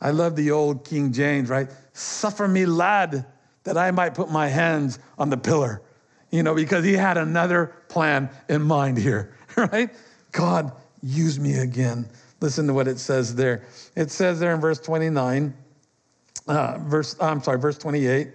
I 0.00 0.10
love 0.10 0.36
the 0.36 0.50
old 0.50 0.84
King 0.84 1.12
James, 1.12 1.48
right? 1.48 1.68
Suffer 1.92 2.48
me, 2.48 2.66
lad, 2.66 3.26
that 3.64 3.76
I 3.76 3.90
might 3.90 4.14
put 4.14 4.30
my 4.30 4.48
hands 4.48 4.98
on 5.18 5.28
the 5.28 5.36
pillar, 5.36 5.82
you 6.30 6.42
know, 6.42 6.54
because 6.54 6.84
he 6.84 6.94
had 6.94 7.18
another 7.18 7.74
plan 7.88 8.30
in 8.48 8.62
mind 8.62 8.96
here, 8.96 9.36
right? 9.56 9.90
God, 10.32 10.72
use 11.02 11.38
me 11.38 11.58
again. 11.58 12.08
Listen 12.40 12.66
to 12.66 12.72
what 12.72 12.88
it 12.88 12.98
says 12.98 13.34
there. 13.34 13.64
It 13.96 14.10
says 14.10 14.40
there 14.40 14.54
in 14.54 14.60
verse 14.60 14.78
29, 14.78 15.52
uh, 16.48 16.78
verse, 16.78 17.16
I'm 17.20 17.42
sorry, 17.42 17.58
verse 17.58 17.76
28. 17.76 18.28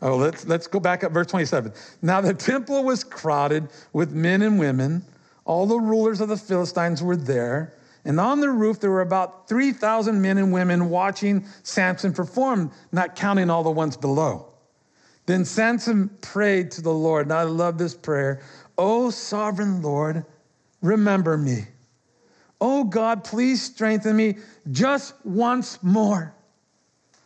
Oh, 0.00 0.16
let's, 0.16 0.46
let's 0.46 0.68
go 0.68 0.78
back 0.78 1.02
up, 1.02 1.10
verse 1.10 1.26
27. 1.26 1.72
Now 2.02 2.20
the 2.20 2.32
temple 2.32 2.84
was 2.84 3.02
crowded 3.02 3.68
with 3.92 4.12
men 4.12 4.42
and 4.42 4.58
women. 4.58 5.04
All 5.44 5.66
the 5.66 5.78
rulers 5.78 6.20
of 6.20 6.28
the 6.28 6.36
Philistines 6.36 7.02
were 7.02 7.16
there. 7.16 7.74
And 8.08 8.18
on 8.18 8.40
the 8.40 8.48
roof, 8.48 8.80
there 8.80 8.90
were 8.90 9.02
about 9.02 9.50
3,000 9.50 10.20
men 10.20 10.38
and 10.38 10.50
women 10.50 10.88
watching 10.88 11.44
Samson 11.62 12.14
perform, 12.14 12.72
not 12.90 13.14
counting 13.14 13.50
all 13.50 13.62
the 13.62 13.70
ones 13.70 13.98
below. 13.98 14.46
Then 15.26 15.44
Samson 15.44 16.08
prayed 16.22 16.70
to 16.72 16.80
the 16.80 16.92
Lord. 16.92 17.26
And 17.26 17.34
I 17.34 17.42
love 17.42 17.76
this 17.76 17.94
prayer. 17.94 18.40
Oh, 18.78 19.10
sovereign 19.10 19.82
Lord, 19.82 20.24
remember 20.80 21.36
me. 21.36 21.66
Oh, 22.62 22.82
God, 22.82 23.24
please 23.24 23.62
strengthen 23.62 24.16
me 24.16 24.38
just 24.72 25.14
once 25.26 25.78
more. 25.82 26.34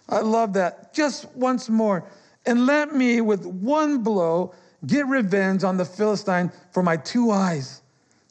I 0.09 0.19
love 0.19 0.55
that. 0.55 0.93
Just 0.93 1.33
once 1.37 1.69
more. 1.69 2.11
And 2.45 2.67
let 2.67 2.93
me, 2.93 3.21
with 3.21 3.47
one 3.47 4.03
blow, 4.03 4.53
get 4.85 5.07
revenge 5.07 5.63
on 5.63 5.77
the 5.77 5.85
Philistine 5.85 6.51
for 6.73 6.83
my 6.83 6.97
two 6.97 7.31
eyes. 7.31 7.83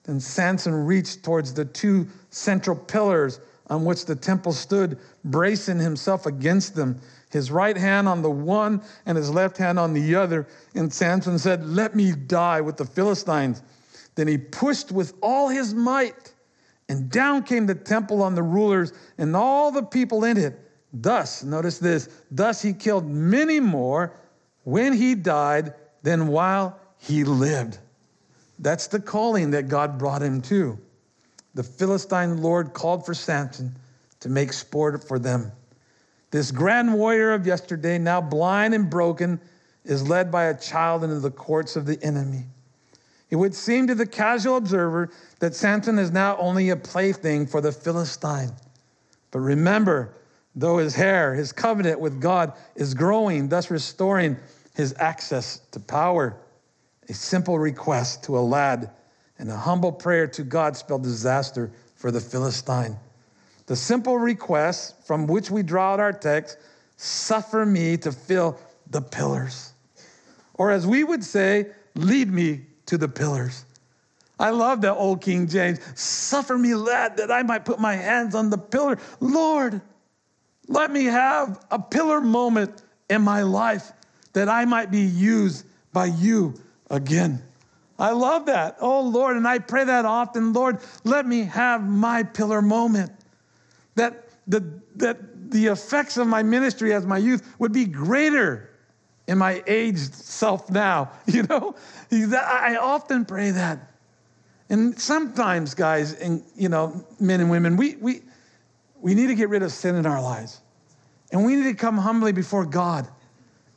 Then 0.04 0.20
Samson 0.20 0.74
reached 0.74 1.24
towards 1.24 1.54
the 1.54 1.64
two 1.64 2.08
central 2.32 2.76
pillars 2.76 3.40
on 3.68 3.86
which 3.86 4.06
the 4.06 4.16
temple 4.16 4.52
stood, 4.52 4.98
bracing 5.24 5.80
himself 5.80 6.26
against 6.26 6.76
them, 6.76 7.00
his 7.30 7.52
right 7.52 7.78
hand 7.78 8.08
on 8.08 8.22
the 8.22 8.30
one 8.30 8.82
and 9.06 9.18
his 9.18 9.30
left 9.30 9.58
hand 9.58 9.80
on 9.80 9.94
the 9.94 10.16
other. 10.16 10.48
And 10.76 10.92
Samson 10.92 11.40
said, 11.40 11.66
Let 11.66 11.96
me 11.96 12.12
die 12.12 12.60
with 12.60 12.76
the 12.76 12.86
Philistines. 12.86 13.62
Then 14.16 14.28
he 14.28 14.38
pushed 14.38 14.92
with 14.92 15.14
all 15.22 15.48
his 15.48 15.74
might, 15.74 16.34
and 16.90 17.10
down 17.10 17.44
came 17.44 17.66
the 17.66 17.76
temple 17.76 18.22
on 18.22 18.36
the 18.36 18.44
rulers 18.44 18.92
and 19.18 19.36
all 19.36 19.72
the 19.72 19.84
people 19.84 20.26
in 20.26 20.38
it. 20.38 20.60
Thus, 20.94 21.44
notice 21.44 21.80
this, 21.80 22.10
thus 22.30 22.62
he 22.62 22.74
killed 22.74 23.08
many 23.08 23.62
more 23.62 24.14
when 24.64 24.92
he 24.92 25.16
died 25.16 25.74
than 26.04 26.28
while 26.28 26.78
he 26.98 27.24
lived. 27.24 27.78
That's 28.60 28.88
the 28.88 29.00
calling 29.00 29.52
that 29.52 29.70
God 29.70 29.98
brought 29.98 30.22
him 30.22 30.42
to. 30.44 30.78
The 31.54 31.64
Philistine 31.64 32.42
Lord 32.42 32.74
called 32.74 33.06
for 33.06 33.14
Samson 33.14 33.76
to 34.22 34.30
make 34.30 34.54
sport 34.54 35.04
for 35.04 35.20
them. 35.20 35.52
This 36.32 36.52
grand 36.52 36.94
warrior 36.94 37.34
of 37.34 37.46
yesterday, 37.46 37.98
now 37.98 38.22
blind 38.22 38.74
and 38.74 38.90
broken, 38.90 39.42
is 39.84 40.08
led 40.08 40.32
by 40.32 40.46
a 40.46 40.58
child 40.58 41.04
into 41.04 41.20
the 41.20 41.32
courts 41.32 41.76
of 41.76 41.86
the 41.86 42.02
enemy. 42.02 42.46
It 43.30 43.36
would 43.36 43.56
seem 43.56 43.88
to 43.88 43.96
the 43.96 44.06
casual 44.06 44.58
observer 44.58 45.10
that 45.40 45.56
Samson 45.56 46.00
is 46.00 46.12
now 46.12 46.38
only 46.38 46.70
a 46.70 46.76
plaything 46.76 47.48
for 47.48 47.62
the 47.62 47.72
Philistine. 47.72 48.52
But 49.32 49.40
remember, 49.40 50.14
though 50.56 50.78
his 50.78 50.96
hair, 50.96 51.34
his 51.34 51.52
covenant 51.52 52.00
with 52.00 52.22
God 52.22 52.54
is 52.76 52.94
growing, 52.94 53.50
thus 53.50 53.72
restoring 53.72 54.38
his 54.76 54.94
access 55.00 55.60
to 55.72 55.80
power. 55.80 56.38
A 57.10 57.14
simple 57.14 57.58
request 57.58 58.24
to 58.26 58.38
a 58.38 58.40
lad 58.40 58.92
and 59.42 59.50
a 59.50 59.58
humble 59.58 59.92
prayer 59.92 60.28
to 60.28 60.44
God 60.44 60.78
spelled 60.78 61.02
disaster 61.02 61.72
for 61.96 62.12
the 62.12 62.22
Philistine. 62.22 62.96
The 63.66 63.76
simple 63.76 64.20
request 64.20 65.04
from 65.04 65.26
which 65.26 65.50
we 65.50 65.64
draw 65.64 65.94
out 65.94 66.00
our 66.00 66.14
text 66.14 66.60
suffer 66.96 67.66
me 67.66 67.98
to 67.98 68.12
fill 68.12 68.58
the 68.92 69.02
pillars. 69.02 69.74
Or 70.54 70.70
as 70.70 70.86
we 70.86 71.04
would 71.04 71.24
say, 71.24 71.72
lead 71.96 72.32
me 72.32 72.62
to 72.86 73.00
the 73.00 73.08
pillars. 73.08 73.66
I 74.40 74.52
love 74.52 74.82
that 74.82 74.94
old 74.94 75.22
King 75.22 75.48
James. 75.48 75.80
Suffer 76.00 76.56
me, 76.56 76.76
lad, 76.76 77.18
that 77.18 77.32
I 77.32 77.42
might 77.42 77.66
put 77.66 77.80
my 77.80 77.96
hands 77.96 78.36
on 78.36 78.52
the 78.52 78.60
pillar. 78.60 79.00
Lord, 79.20 79.82
let 80.68 80.92
me 80.92 81.06
have 81.06 81.66
a 81.72 81.80
pillar 81.80 82.22
moment 82.22 82.84
in 83.10 83.24
my 83.24 83.42
life 83.42 83.92
that 84.34 84.50
I 84.50 84.66
might 84.66 84.92
be 84.92 85.02
used 85.02 85.66
by 85.94 86.06
you 86.06 86.54
again. 86.92 87.42
I 88.02 88.14
love 88.14 88.48
that. 88.48 88.78
Oh, 88.82 89.02
Lord, 89.02 89.38
and 89.38 89.48
I 89.48 89.60
pray 89.60 89.84
that 89.84 90.06
often. 90.06 90.54
Lord, 90.54 90.80
let 91.04 91.28
me 91.28 91.44
have 91.44 91.88
my 91.88 92.24
pillar 92.24 92.60
moment. 92.60 93.12
That 93.94 94.28
the, 94.48 94.82
that 94.96 95.52
the 95.52 95.68
effects 95.68 96.18
of 96.18 96.26
my 96.26 96.42
ministry 96.42 96.94
as 96.94 97.06
my 97.06 97.20
youth 97.20 97.48
would 97.60 97.72
be 97.72 97.86
greater 97.86 98.72
in 99.28 99.38
my 99.38 99.64
aged 99.68 100.16
self 100.16 100.70
now. 100.72 101.12
You 101.28 101.44
know, 101.44 101.76
I 102.12 102.78
often 102.82 103.24
pray 103.24 103.52
that. 103.52 103.92
And 104.70 105.00
sometimes, 105.00 105.76
guys, 105.76 106.14
and 106.14 106.44
you 106.56 106.70
know, 106.70 107.06
men 107.20 107.40
and 107.40 107.52
women, 107.52 107.78
we, 107.78 107.98
we, 107.98 108.22
we 109.00 109.14
need 109.14 109.28
to 109.28 109.36
get 109.36 109.50
rid 109.50 109.62
of 109.62 109.72
sin 109.72 109.96
in 109.96 110.08
our 110.08 110.22
lives. 110.22 110.62
And 111.32 111.46
we 111.46 111.56
need 111.56 111.66
to 111.66 111.76
come 111.76 112.00
humbly 112.00 112.32
before 112.32 112.66
God. 112.66 113.08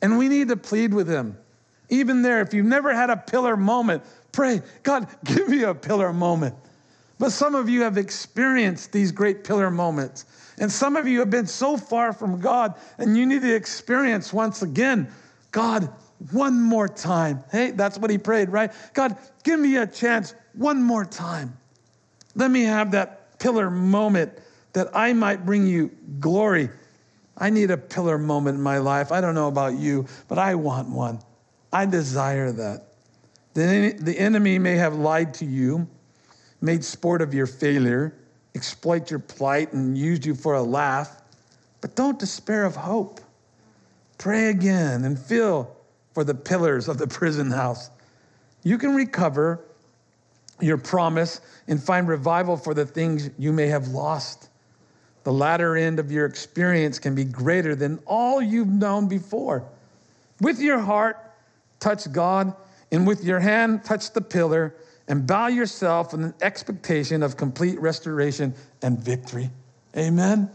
And 0.01 0.17
we 0.17 0.29
need 0.29 0.47
to 0.47 0.57
plead 0.57 0.95
with 0.95 1.07
Him. 1.07 1.37
Even 1.89 2.21
there, 2.21 2.41
if 2.41 2.53
you've 2.53 2.65
never 2.65 2.93
had 2.93 3.09
a 3.09 3.17
pillar 3.17 3.55
moment, 3.57 4.03
pray, 4.31 4.61
God, 4.83 5.07
give 5.25 5.47
me 5.47 5.63
a 5.63 5.73
pillar 5.73 6.13
moment. 6.13 6.55
But 7.17 7.31
some 7.31 7.55
of 7.55 7.69
you 7.69 7.81
have 7.81 7.97
experienced 7.97 8.91
these 8.91 9.11
great 9.11 9.43
pillar 9.43 9.71
moments. 9.71 10.25
And 10.57 10.71
some 10.71 10.95
of 10.95 11.07
you 11.07 11.19
have 11.19 11.29
been 11.29 11.47
so 11.47 11.77
far 11.77 12.13
from 12.13 12.39
God, 12.39 12.75
and 12.97 13.17
you 13.17 13.25
need 13.25 13.41
to 13.41 13.55
experience 13.55 14.33
once 14.33 14.61
again, 14.61 15.11
God, 15.51 15.89
one 16.31 16.61
more 16.61 16.87
time. 16.87 17.43
Hey, 17.51 17.71
that's 17.71 17.97
what 17.97 18.09
he 18.09 18.17
prayed, 18.17 18.49
right? 18.49 18.71
God, 18.93 19.17
give 19.43 19.59
me 19.59 19.77
a 19.77 19.87
chance 19.87 20.33
one 20.53 20.81
more 20.81 21.05
time. 21.05 21.57
Let 22.35 22.51
me 22.51 22.63
have 22.63 22.91
that 22.91 23.39
pillar 23.39 23.69
moment 23.69 24.37
that 24.73 24.95
I 24.95 25.13
might 25.13 25.45
bring 25.45 25.67
you 25.67 25.91
glory. 26.19 26.69
I 27.37 27.49
need 27.49 27.71
a 27.71 27.77
pillar 27.77 28.17
moment 28.17 28.57
in 28.57 28.61
my 28.61 28.77
life. 28.77 29.11
I 29.11 29.21
don't 29.21 29.35
know 29.35 29.47
about 29.47 29.73
you, 29.73 30.05
but 30.27 30.37
I 30.37 30.55
want 30.55 30.89
one. 30.89 31.19
I 31.71 31.85
desire 31.85 32.51
that. 32.51 32.87
The, 33.53 34.15
enemy 34.17 34.59
may 34.59 34.75
have 34.75 34.95
lied 34.95 35.33
to 35.35 35.45
you, 35.45 35.87
made 36.61 36.83
sport 36.83 37.21
of 37.21 37.33
your 37.33 37.47
failure, 37.47 38.13
exploit 38.53 39.09
your 39.09 39.19
plight, 39.19 39.71
and 39.73 39.97
used 39.97 40.25
you 40.25 40.35
for 40.35 40.55
a 40.55 40.61
laugh, 40.61 41.21
but 41.79 41.95
don't 41.95 42.19
despair 42.19 42.65
of 42.65 42.75
hope. 42.75 43.21
Pray 44.17 44.49
again 44.49 45.05
and 45.05 45.17
feel 45.17 45.75
for 46.13 46.23
the 46.23 46.33
pillars 46.33 46.87
of 46.87 46.97
the 46.97 47.07
prison 47.07 47.51
house. 47.51 47.89
You 48.63 48.77
can 48.77 48.95
recover 48.95 49.61
your 50.59 50.77
promise 50.77 51.41
and 51.67 51.81
find 51.81 52.07
revival 52.07 52.57
for 52.57 52.73
the 52.73 52.85
things 52.85 53.29
you 53.37 53.51
may 53.51 53.67
have 53.67 53.89
lost. 53.89 54.49
The 55.23 55.33
latter 55.33 55.75
end 55.75 55.99
of 55.99 56.11
your 56.11 56.25
experience 56.25 56.99
can 56.99 57.15
be 57.15 57.25
greater 57.25 57.75
than 57.75 57.99
all 58.05 58.41
you've 58.41 58.67
known 58.67 59.07
before. 59.07 59.65
With 60.39 60.59
your 60.59 60.79
heart, 60.79 61.24
touch 61.85 62.11
God, 62.11 62.51
and 62.91 63.05
with 63.05 63.23
your 63.23 63.39
hand, 63.39 63.83
touch 63.83 64.11
the 64.11 64.21
pillar, 64.21 64.73
and 65.07 65.27
bow 65.27 65.45
yourself 65.45 66.15
in 66.15 66.23
an 66.23 66.33
expectation 66.41 67.21
of 67.21 67.37
complete 67.37 67.79
restoration 67.79 68.55
and 68.81 68.97
victory. 68.99 69.51
Amen? 69.95 70.49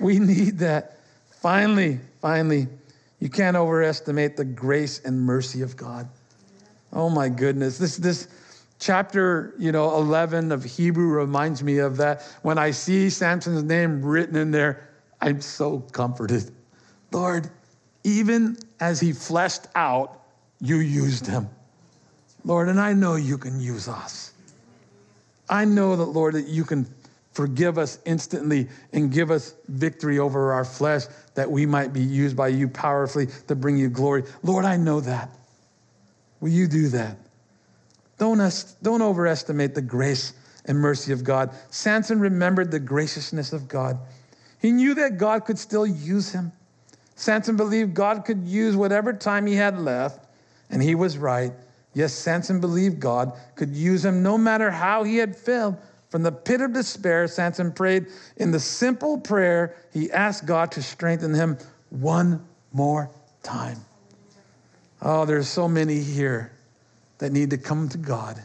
We 0.00 0.18
need 0.18 0.58
that. 0.58 0.98
Finally, 1.40 2.00
finally, 2.20 2.66
you 3.20 3.28
can't 3.28 3.56
overestimate 3.56 4.36
the 4.36 4.44
grace 4.44 5.00
and 5.04 5.20
mercy 5.20 5.62
of 5.62 5.76
God. 5.76 6.08
Oh 6.92 7.08
my 7.08 7.28
goodness. 7.28 7.78
This, 7.78 7.96
this, 7.96 8.26
chapter 8.80 9.54
you 9.60 9.70
know 9.70 9.94
11 9.94 10.50
of 10.50 10.64
hebrew 10.64 11.06
reminds 11.06 11.62
me 11.62 11.78
of 11.78 11.98
that 11.98 12.22
when 12.42 12.58
i 12.58 12.72
see 12.72 13.08
samson's 13.08 13.62
name 13.62 14.02
written 14.02 14.34
in 14.34 14.50
there 14.50 14.88
i'm 15.20 15.40
so 15.40 15.78
comforted 15.92 16.50
lord 17.12 17.48
even 18.02 18.56
as 18.80 18.98
he 18.98 19.12
fleshed 19.12 19.68
out 19.76 20.21
you 20.62 20.76
used 20.76 21.26
him 21.26 21.46
lord 22.44 22.70
and 22.70 22.80
i 22.80 22.94
know 22.94 23.16
you 23.16 23.36
can 23.36 23.60
use 23.60 23.86
us 23.88 24.32
i 25.50 25.64
know 25.64 25.94
that 25.96 26.06
lord 26.06 26.34
that 26.34 26.48
you 26.48 26.64
can 26.64 26.86
forgive 27.32 27.76
us 27.76 27.98
instantly 28.06 28.68
and 28.94 29.12
give 29.12 29.30
us 29.30 29.54
victory 29.68 30.18
over 30.18 30.52
our 30.52 30.64
flesh 30.64 31.04
that 31.34 31.50
we 31.50 31.66
might 31.66 31.92
be 31.92 32.02
used 32.02 32.36
by 32.36 32.48
you 32.48 32.66
powerfully 32.68 33.26
to 33.46 33.54
bring 33.54 33.76
you 33.76 33.90
glory 33.90 34.22
lord 34.42 34.64
i 34.64 34.76
know 34.76 35.00
that 35.00 35.28
will 36.40 36.48
you 36.48 36.66
do 36.66 36.88
that 36.88 37.18
don't, 38.22 38.40
us, 38.40 38.76
don't 38.82 39.02
overestimate 39.02 39.74
the 39.74 39.82
grace 39.82 40.32
and 40.66 40.78
mercy 40.78 41.12
of 41.12 41.24
God. 41.24 41.50
Samson 41.70 42.20
remembered 42.20 42.70
the 42.70 42.78
graciousness 42.78 43.52
of 43.52 43.66
God. 43.66 43.98
He 44.60 44.70
knew 44.70 44.94
that 44.94 45.18
God 45.18 45.44
could 45.44 45.58
still 45.58 45.84
use 45.84 46.30
him. 46.30 46.52
Samson 47.16 47.56
believed 47.56 47.94
God 47.94 48.24
could 48.24 48.46
use 48.46 48.76
whatever 48.76 49.12
time 49.12 49.46
he 49.46 49.54
had 49.54 49.78
left, 49.78 50.21
and 50.72 50.82
he 50.82 50.94
was 50.94 51.16
right. 51.18 51.52
Yes, 51.94 52.12
Samson 52.14 52.60
believed 52.60 52.98
God 52.98 53.32
could 53.54 53.76
use 53.76 54.04
him 54.04 54.22
no 54.22 54.36
matter 54.38 54.70
how 54.70 55.04
he 55.04 55.18
had 55.18 55.36
failed. 55.36 55.76
From 56.08 56.22
the 56.22 56.32
pit 56.32 56.60
of 56.60 56.72
despair, 56.72 57.28
Samson 57.28 57.72
prayed 57.72 58.06
in 58.36 58.50
the 58.50 58.60
simple 58.60 59.18
prayer, 59.18 59.76
he 59.92 60.10
asked 60.10 60.46
God 60.46 60.72
to 60.72 60.82
strengthen 60.82 61.32
him 61.32 61.58
one 61.90 62.44
more 62.72 63.10
time. 63.42 63.78
Oh, 65.00 65.24
there's 65.24 65.48
so 65.48 65.68
many 65.68 66.00
here 66.00 66.52
that 67.18 67.32
need 67.32 67.50
to 67.50 67.58
come 67.58 67.88
to 67.90 67.98
God 67.98 68.42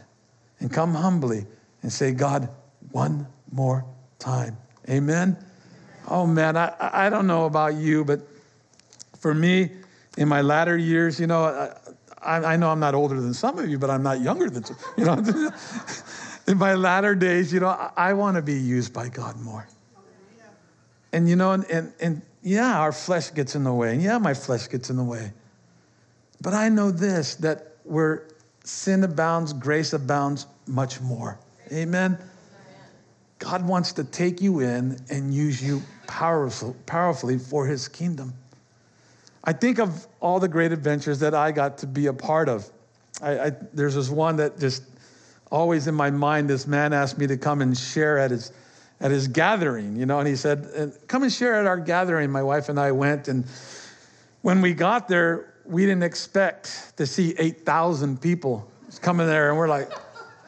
and 0.60 0.72
come 0.72 0.94
humbly 0.94 1.46
and 1.82 1.92
say, 1.92 2.12
God, 2.12 2.48
one 2.90 3.26
more 3.52 3.84
time. 4.18 4.56
Amen. 4.88 5.36
Oh 6.08 6.26
man, 6.26 6.56
I, 6.56 6.74
I 6.80 7.10
don't 7.10 7.26
know 7.26 7.44
about 7.44 7.74
you, 7.74 8.04
but 8.04 8.20
for 9.18 9.34
me, 9.34 9.70
in 10.16 10.26
my 10.26 10.40
latter 10.40 10.76
years, 10.76 11.20
you 11.20 11.26
know, 11.26 11.72
I, 12.28 12.54
I 12.54 12.56
know 12.56 12.68
I'm 12.70 12.80
not 12.80 12.94
older 12.94 13.18
than 13.20 13.32
some 13.32 13.58
of 13.58 13.68
you, 13.68 13.78
but 13.78 13.88
I'm 13.88 14.02
not 14.02 14.20
younger 14.20 14.50
than 14.50 14.64
some, 14.64 14.76
you 14.98 15.04
know. 15.04 15.14
in 16.46 16.58
my 16.58 16.74
latter 16.74 17.14
days, 17.14 17.52
you 17.52 17.60
know, 17.60 17.68
I, 17.68 17.90
I 17.96 18.12
want 18.12 18.36
to 18.36 18.42
be 18.42 18.54
used 18.54 18.92
by 18.92 19.08
God 19.08 19.40
more. 19.40 19.66
And 21.12 21.26
you 21.26 21.36
know, 21.36 21.52
and, 21.52 21.64
and, 21.70 21.92
and 22.00 22.22
yeah, 22.42 22.78
our 22.78 22.92
flesh 22.92 23.32
gets 23.32 23.54
in 23.54 23.64
the 23.64 23.72
way. 23.72 23.94
And 23.94 24.02
yeah, 24.02 24.18
my 24.18 24.34
flesh 24.34 24.68
gets 24.68 24.90
in 24.90 24.96
the 24.96 25.04
way. 25.04 25.32
But 26.42 26.52
I 26.52 26.68
know 26.68 26.90
this 26.90 27.36
that 27.36 27.76
where 27.84 28.28
sin 28.62 29.02
abounds, 29.04 29.54
grace 29.54 29.94
abounds 29.94 30.46
much 30.66 31.00
more. 31.00 31.38
Amen. 31.72 32.18
God 33.38 33.66
wants 33.66 33.92
to 33.94 34.04
take 34.04 34.42
you 34.42 34.60
in 34.60 34.98
and 35.08 35.32
use 35.32 35.62
you 35.62 35.80
powerful, 36.06 36.76
powerfully 36.84 37.38
for 37.38 37.66
his 37.66 37.88
kingdom. 37.88 38.34
I 39.44 39.52
think 39.52 39.78
of 39.78 40.06
all 40.20 40.40
the 40.40 40.48
great 40.48 40.72
adventures 40.72 41.20
that 41.20 41.34
I 41.34 41.52
got 41.52 41.78
to 41.78 41.86
be 41.86 42.06
a 42.06 42.12
part 42.12 42.48
of. 42.48 42.68
I, 43.22 43.38
I, 43.38 43.52
there's 43.72 43.94
this 43.94 44.10
one 44.10 44.36
that 44.36 44.58
just 44.58 44.82
always 45.50 45.86
in 45.86 45.94
my 45.94 46.10
mind. 46.10 46.50
This 46.50 46.66
man 46.66 46.92
asked 46.92 47.18
me 47.18 47.26
to 47.26 47.36
come 47.36 47.62
and 47.62 47.76
share 47.76 48.18
at 48.18 48.30
his 48.30 48.52
at 49.00 49.12
his 49.12 49.28
gathering, 49.28 49.94
you 49.94 50.06
know, 50.06 50.18
and 50.18 50.26
he 50.26 50.34
said, 50.34 50.68
uh, 50.76 50.86
"Come 51.06 51.22
and 51.22 51.32
share 51.32 51.54
at 51.54 51.66
our 51.66 51.78
gathering." 51.78 52.30
My 52.30 52.42
wife 52.42 52.68
and 52.68 52.80
I 52.80 52.90
went, 52.90 53.28
and 53.28 53.44
when 54.42 54.60
we 54.60 54.74
got 54.74 55.08
there, 55.08 55.54
we 55.64 55.84
didn't 55.84 56.02
expect 56.02 56.96
to 56.96 57.06
see 57.06 57.34
8,000 57.38 58.20
people 58.20 58.68
coming 59.02 59.26
there, 59.26 59.50
and 59.50 59.58
we're 59.58 59.68
like, 59.68 59.90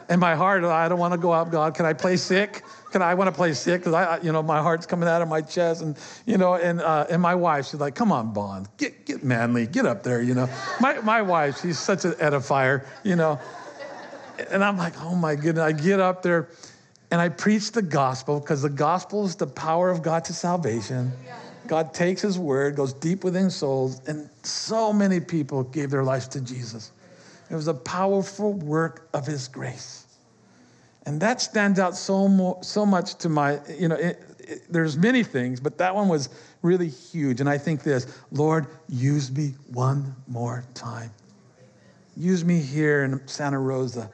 in 0.08 0.18
my 0.18 0.34
heart, 0.34 0.64
I 0.64 0.88
don't 0.88 0.98
want 0.98 1.12
to 1.12 1.18
go 1.18 1.32
out. 1.32 1.50
God, 1.50 1.74
can 1.74 1.86
I 1.86 1.92
play 1.92 2.16
sick? 2.16 2.64
Can 2.90 3.02
I, 3.02 3.12
I 3.12 3.14
want 3.14 3.28
to 3.28 3.32
play 3.32 3.52
sick? 3.54 3.80
Because 3.80 3.94
I, 3.94 4.18
you 4.20 4.32
know, 4.32 4.42
my 4.42 4.60
heart's 4.60 4.86
coming 4.86 5.08
out 5.08 5.22
of 5.22 5.28
my 5.28 5.40
chest, 5.40 5.82
and 5.82 5.96
you 6.26 6.38
know, 6.38 6.54
and 6.54 6.80
uh, 6.80 7.06
and 7.08 7.22
my 7.22 7.34
wife, 7.34 7.66
she's 7.66 7.80
like, 7.80 7.94
"Come 7.94 8.10
on, 8.10 8.32
Bond, 8.32 8.68
get 8.76 9.06
get 9.06 9.22
manly, 9.22 9.66
get 9.66 9.86
up 9.86 10.02
there." 10.02 10.20
You 10.20 10.34
know, 10.34 10.48
my 10.80 10.98
my 11.00 11.22
wife, 11.22 11.60
she's 11.60 11.78
such 11.78 12.04
an 12.04 12.12
edifier, 12.12 12.84
you 13.04 13.16
know, 13.16 13.38
and 14.50 14.64
I'm 14.64 14.76
like, 14.76 14.94
"Oh 15.02 15.14
my 15.14 15.36
goodness!" 15.36 15.62
I 15.62 15.72
get 15.72 16.00
up 16.00 16.22
there, 16.22 16.48
and 17.10 17.20
I 17.20 17.28
preach 17.28 17.72
the 17.72 17.82
gospel 17.82 18.40
because 18.40 18.62
the 18.62 18.68
gospel 18.68 19.24
is 19.24 19.36
the 19.36 19.46
power 19.46 19.90
of 19.90 20.02
God 20.02 20.24
to 20.26 20.32
salvation. 20.32 21.12
God 21.66 21.94
takes 21.94 22.22
His 22.22 22.38
word, 22.38 22.74
goes 22.74 22.92
deep 22.92 23.22
within 23.22 23.50
souls, 23.50 24.00
and 24.08 24.28
so 24.42 24.92
many 24.92 25.20
people 25.20 25.62
gave 25.62 25.90
their 25.90 26.02
lives 26.02 26.26
to 26.28 26.40
Jesus. 26.40 26.90
It 27.48 27.54
was 27.54 27.68
a 27.68 27.74
powerful 27.74 28.52
work 28.54 29.08
of 29.12 29.26
His 29.26 29.46
grace. 29.46 29.99
And 31.06 31.20
that 31.20 31.40
stands 31.40 31.78
out 31.78 31.96
so, 31.96 32.58
so 32.62 32.84
much 32.84 33.14
to 33.16 33.28
my, 33.28 33.60
you 33.78 33.88
know, 33.88 33.96
it, 33.96 34.22
it, 34.38 34.62
there's 34.70 34.96
many 34.96 35.22
things, 35.22 35.60
but 35.60 35.78
that 35.78 35.94
one 35.94 36.08
was 36.08 36.28
really 36.62 36.88
huge. 36.88 37.40
And 37.40 37.48
I 37.48 37.56
think 37.58 37.82
this 37.82 38.06
Lord, 38.30 38.66
use 38.88 39.30
me 39.30 39.54
one 39.72 40.14
more 40.28 40.64
time. 40.74 41.10
Use 42.16 42.44
me 42.44 42.60
here 42.60 43.04
in 43.04 43.26
Santa 43.26 43.58
Rosa. 43.58 44.10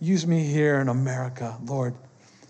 Use 0.00 0.26
me 0.26 0.44
here 0.44 0.80
in 0.80 0.88
America, 0.88 1.56
Lord. 1.64 1.94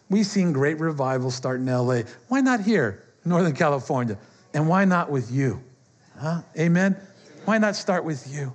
We've 0.09 0.27
seen 0.27 0.53
great 0.53 0.81
revivals 0.81 1.35
start 1.35 1.61
in 1.61 1.67
LA. 1.67 2.03
Why 2.29 2.41
not 2.41 2.61
here, 2.61 3.05
Northern 3.25 3.55
California? 3.55 4.19
And 4.55 4.69
why 4.69 4.85
not 4.85 5.11
with 5.11 5.31
you? 5.31 5.63
Huh? 6.19 6.43
Amen? 6.59 6.97
Why 7.45 7.59
not 7.59 7.77
start 7.77 8.05
with 8.05 8.27
you? 8.33 8.53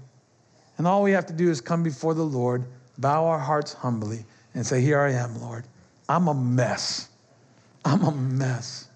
And 0.78 0.88
all 0.88 1.04
we 1.04 1.12
have 1.12 1.26
to 1.28 1.34
do 1.34 1.50
is 1.50 1.62
come 1.62 1.84
before 1.84 2.14
the 2.14 2.24
Lord, 2.24 2.66
bow 2.98 3.26
our 3.26 3.40
hearts 3.40 3.74
humbly, 3.74 4.26
and 4.54 4.66
say, 4.66 4.82
Here 4.82 5.00
I 5.00 5.12
am, 5.12 5.40
Lord. 5.42 5.66
I'm 6.10 6.28
a 6.28 6.34
mess. 6.34 7.10
I'm 7.86 8.04
a 8.04 8.12
mess. 8.12 8.90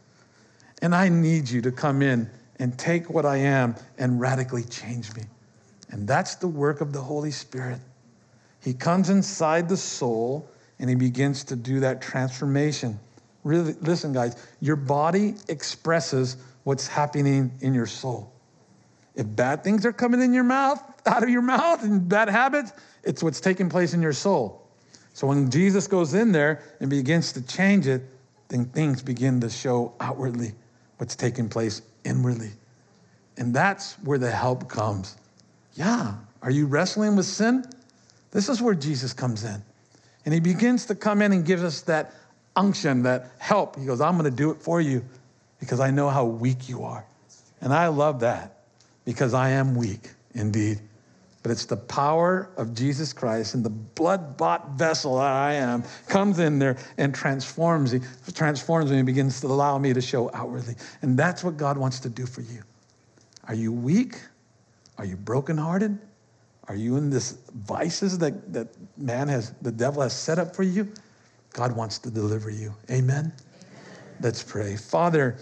And 0.82 0.94
I 0.94 1.10
need 1.10 1.50
you 1.50 1.62
to 1.62 1.72
come 1.72 2.02
in 2.02 2.30
and 2.60 2.78
take 2.78 3.10
what 3.10 3.26
I 3.26 3.38
am 3.38 3.76
and 3.98 4.20
radically 4.20 4.64
change 4.64 5.14
me. 5.16 5.24
And 5.90 6.08
that's 6.08 6.36
the 6.36 6.48
work 6.48 6.82
of 6.82 6.94
the 6.94 7.02
Holy 7.02 7.32
Spirit. 7.32 7.80
He 8.62 8.74
comes 8.74 9.10
inside 9.10 9.70
the 9.70 9.78
soul 9.78 10.50
and 10.80 10.90
he 10.90 10.96
begins 10.96 11.44
to 11.46 11.56
do 11.56 11.80
that 11.82 12.02
transformation. 12.02 13.00
Really, 13.44 13.74
listen, 13.82 14.12
guys, 14.12 14.36
your 14.60 14.76
body 14.76 15.36
expresses 15.48 16.38
what's 16.64 16.88
happening 16.88 17.52
in 17.62 17.74
your 17.74 17.86
soul. 17.86 18.34
If 19.16 19.34
bad 19.36 19.64
things 19.64 19.86
are 19.86 19.94
coming 19.94 20.22
in 20.22 20.34
your 20.34 20.44
mouth, 20.44 20.84
out 21.06 21.24
of 21.24 21.30
your 21.30 21.42
mouth, 21.42 21.84
and 21.84 22.10
bad 22.10 22.28
habits, 22.28 22.74
it's 23.04 23.24
what's 23.24 23.40
taking 23.40 23.70
place 23.70 23.94
in 23.94 24.02
your 24.02 24.14
soul. 24.14 24.65
So 25.16 25.28
when 25.28 25.50
Jesus 25.50 25.88
goes 25.88 26.14
in 26.14 26.34
there 26.34 26.62
and 26.82 26.90
begins 26.90 27.32
to 27.32 27.42
change 27.42 27.88
it, 27.88 28.04
then 28.50 28.66
things 28.66 29.02
begin 29.02 29.40
to 29.40 29.50
show 29.50 29.94
outwardly 30.02 30.52
what's 30.98 31.16
taking 31.16 31.48
place 31.48 31.82
inwardly. 32.04 32.52
And 33.38 33.54
that's 33.54 33.94
where 34.00 34.18
the 34.18 34.30
help 34.30 34.68
comes. 34.68 35.16
Yeah, 35.76 36.16
are 36.42 36.52
you 36.52 36.66
wrestling 36.66 37.16
with 37.16 37.26
sin? 37.26 37.64
This 38.32 38.50
is 38.50 38.62
where 38.62 38.76
Jesus 38.76 39.14
comes 39.14 39.46
in. 39.46 39.64
And 40.26 40.34
he 40.34 40.42
begins 40.42 40.86
to 40.88 40.96
come 40.96 41.22
in 41.22 41.32
and 41.32 41.46
gives 41.46 41.64
us 41.64 41.80
that 41.84 42.14
unction, 42.58 43.02
that 43.04 43.32
help. 43.38 43.80
He 43.80 43.86
goes, 43.86 44.02
I'm 44.02 44.18
going 44.18 44.30
to 44.30 44.36
do 44.36 44.52
it 44.52 44.62
for 44.62 44.82
you 44.82 45.02
because 45.62 45.80
I 45.80 45.92
know 45.92 46.10
how 46.10 46.26
weak 46.26 46.68
you 46.68 46.84
are. 46.84 47.06
And 47.62 47.74
I 47.74 47.88
love 47.88 48.20
that 48.20 48.64
because 49.06 49.34
I 49.34 49.52
am 49.52 49.76
weak 49.76 50.10
indeed 50.34 50.82
but 51.46 51.52
it's 51.52 51.66
the 51.66 51.78
power 51.78 52.50
of 52.58 52.74
Jesus 52.74 53.14
Christ 53.14 53.54
and 53.54 53.64
the 53.64 53.70
blood 53.70 54.36
bought 54.36 54.72
vessel 54.72 55.18
that 55.18 55.32
I 55.32 55.54
am 55.54 55.84
comes 56.08 56.40
in 56.40 56.58
there 56.58 56.76
and 56.98 57.14
transforms 57.14 57.94
me, 57.94 58.00
transforms 58.34 58.90
me 58.90 58.98
and 58.98 59.06
begins 59.06 59.42
to 59.42 59.48
allow 59.48 59.78
me 59.78 59.94
to 59.94 60.02
show 60.02 60.32
outwardly. 60.34 60.74
And 61.04 61.16
that's 61.16 61.44
what 61.44 61.56
God 61.56 61.78
wants 61.78 62.00
to 62.00 62.10
do 62.10 62.26
for 62.26 62.42
you. 62.42 62.64
Are 63.48 63.54
you 63.54 63.72
weak? 63.72 64.20
Are 64.98 65.06
you 65.06 65.18
brokenhearted? 65.18 66.00
Are 66.68 66.76
you 66.76 66.98
in 66.98 67.12
this 67.12 67.38
vices 67.54 68.18
that, 68.18 68.52
that 68.52 68.70
man 68.98 69.28
has, 69.28 69.52
the 69.62 69.72
devil 69.72 70.02
has 70.02 70.18
set 70.20 70.40
up 70.40 70.56
for 70.56 70.64
you? 70.64 70.92
God 71.54 71.76
wants 71.76 72.00
to 72.00 72.10
deliver 72.10 72.50
you. 72.50 72.74
Amen? 72.90 73.20
Amen. 73.20 73.34
Let's 74.20 74.42
pray. 74.42 74.78
Father, 74.78 75.38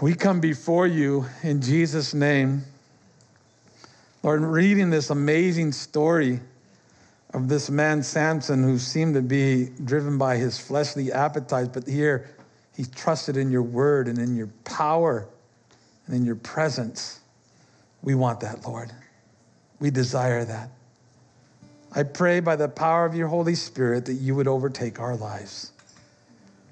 we 0.00 0.14
come 0.14 0.38
before 0.38 0.86
you 0.86 1.26
in 1.42 1.60
Jesus' 1.60 2.14
name. 2.14 2.62
Lord, 4.22 4.42
reading 4.42 4.90
this 4.90 5.10
amazing 5.10 5.72
story 5.72 6.38
of 7.34 7.48
this 7.48 7.68
man, 7.70 8.04
Samson, 8.04 8.62
who 8.62 8.78
seemed 8.78 9.14
to 9.14 9.22
be 9.22 9.70
driven 9.84 10.16
by 10.16 10.36
his 10.36 10.58
fleshly 10.58 11.10
appetites, 11.10 11.70
but 11.72 11.88
here 11.88 12.30
he 12.76 12.84
trusted 12.84 13.36
in 13.36 13.50
your 13.50 13.62
word 13.62 14.06
and 14.06 14.18
in 14.18 14.36
your 14.36 14.46
power 14.62 15.26
and 16.06 16.14
in 16.14 16.24
your 16.24 16.36
presence. 16.36 17.20
We 18.02 18.14
want 18.14 18.40
that, 18.40 18.64
Lord. 18.64 18.92
We 19.80 19.90
desire 19.90 20.44
that. 20.44 20.70
I 21.90 22.04
pray 22.04 22.38
by 22.38 22.54
the 22.54 22.68
power 22.68 23.04
of 23.04 23.16
your 23.16 23.26
Holy 23.26 23.56
Spirit 23.56 24.06
that 24.06 24.14
you 24.14 24.36
would 24.36 24.46
overtake 24.46 25.00
our 25.00 25.16
lives. 25.16 25.72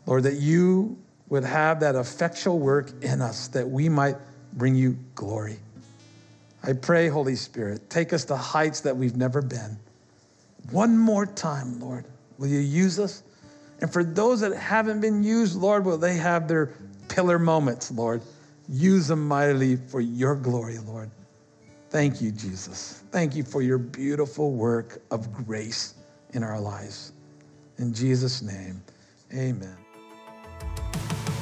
Lord, 0.07 0.23
that 0.23 0.37
you 0.37 0.97
would 1.29 1.45
have 1.45 1.81
that 1.81 1.97
effectual 1.97 2.61
work 2.61 2.93
in 3.03 3.21
us 3.21 3.49
that 3.49 3.69
we 3.69 3.89
might 3.89 4.17
bring 4.53 4.77
you 4.77 4.97
glory. 5.17 5.59
I 6.63 6.75
pray, 6.75 7.09
Holy 7.09 7.37
Spirit, 7.37 7.89
take 7.89 8.13
us 8.13 8.25
to 8.27 8.37
heights 8.37 8.81
that 8.81 8.97
we've 8.97 9.17
never 9.17 9.41
been. 9.41 9.79
One 10.71 10.97
more 10.97 11.27
time, 11.27 11.81
Lord, 11.81 12.05
will 12.39 12.49
you 12.49 12.59
use 12.59 12.99
us? 12.99 13.23
And 13.81 13.91
for 13.91 14.05
those 14.05 14.41
that 14.41 14.55
haven't 14.55 15.01
been 15.01 15.23
used, 15.23 15.57
Lord, 15.57 15.85
will 15.85 15.97
they 15.97 16.17
have 16.17 16.49
their 16.49 16.75
pillar 17.09 17.39
moments, 17.39 17.91
Lord? 17.91 18.23
Use 18.69 19.09
them 19.09 19.27
mightily 19.27 19.77
for 19.77 20.01
your 20.01 20.37
glory, 20.37 20.79
Lord. 20.79 21.11
Thank 21.89 22.21
you, 22.21 22.31
Jesus. 22.31 23.03
Thank 23.11 23.35
you 23.35 23.43
for 23.43 23.63
your 23.63 23.79
beautiful 23.79 24.53
work 24.53 25.03
of 25.11 25.33
grace 25.33 25.95
in 26.35 26.45
our 26.45 26.61
lives. 26.61 27.13
In 27.79 27.93
Jesus' 27.93 28.43
name, 28.43 28.83
amen. 29.35 29.77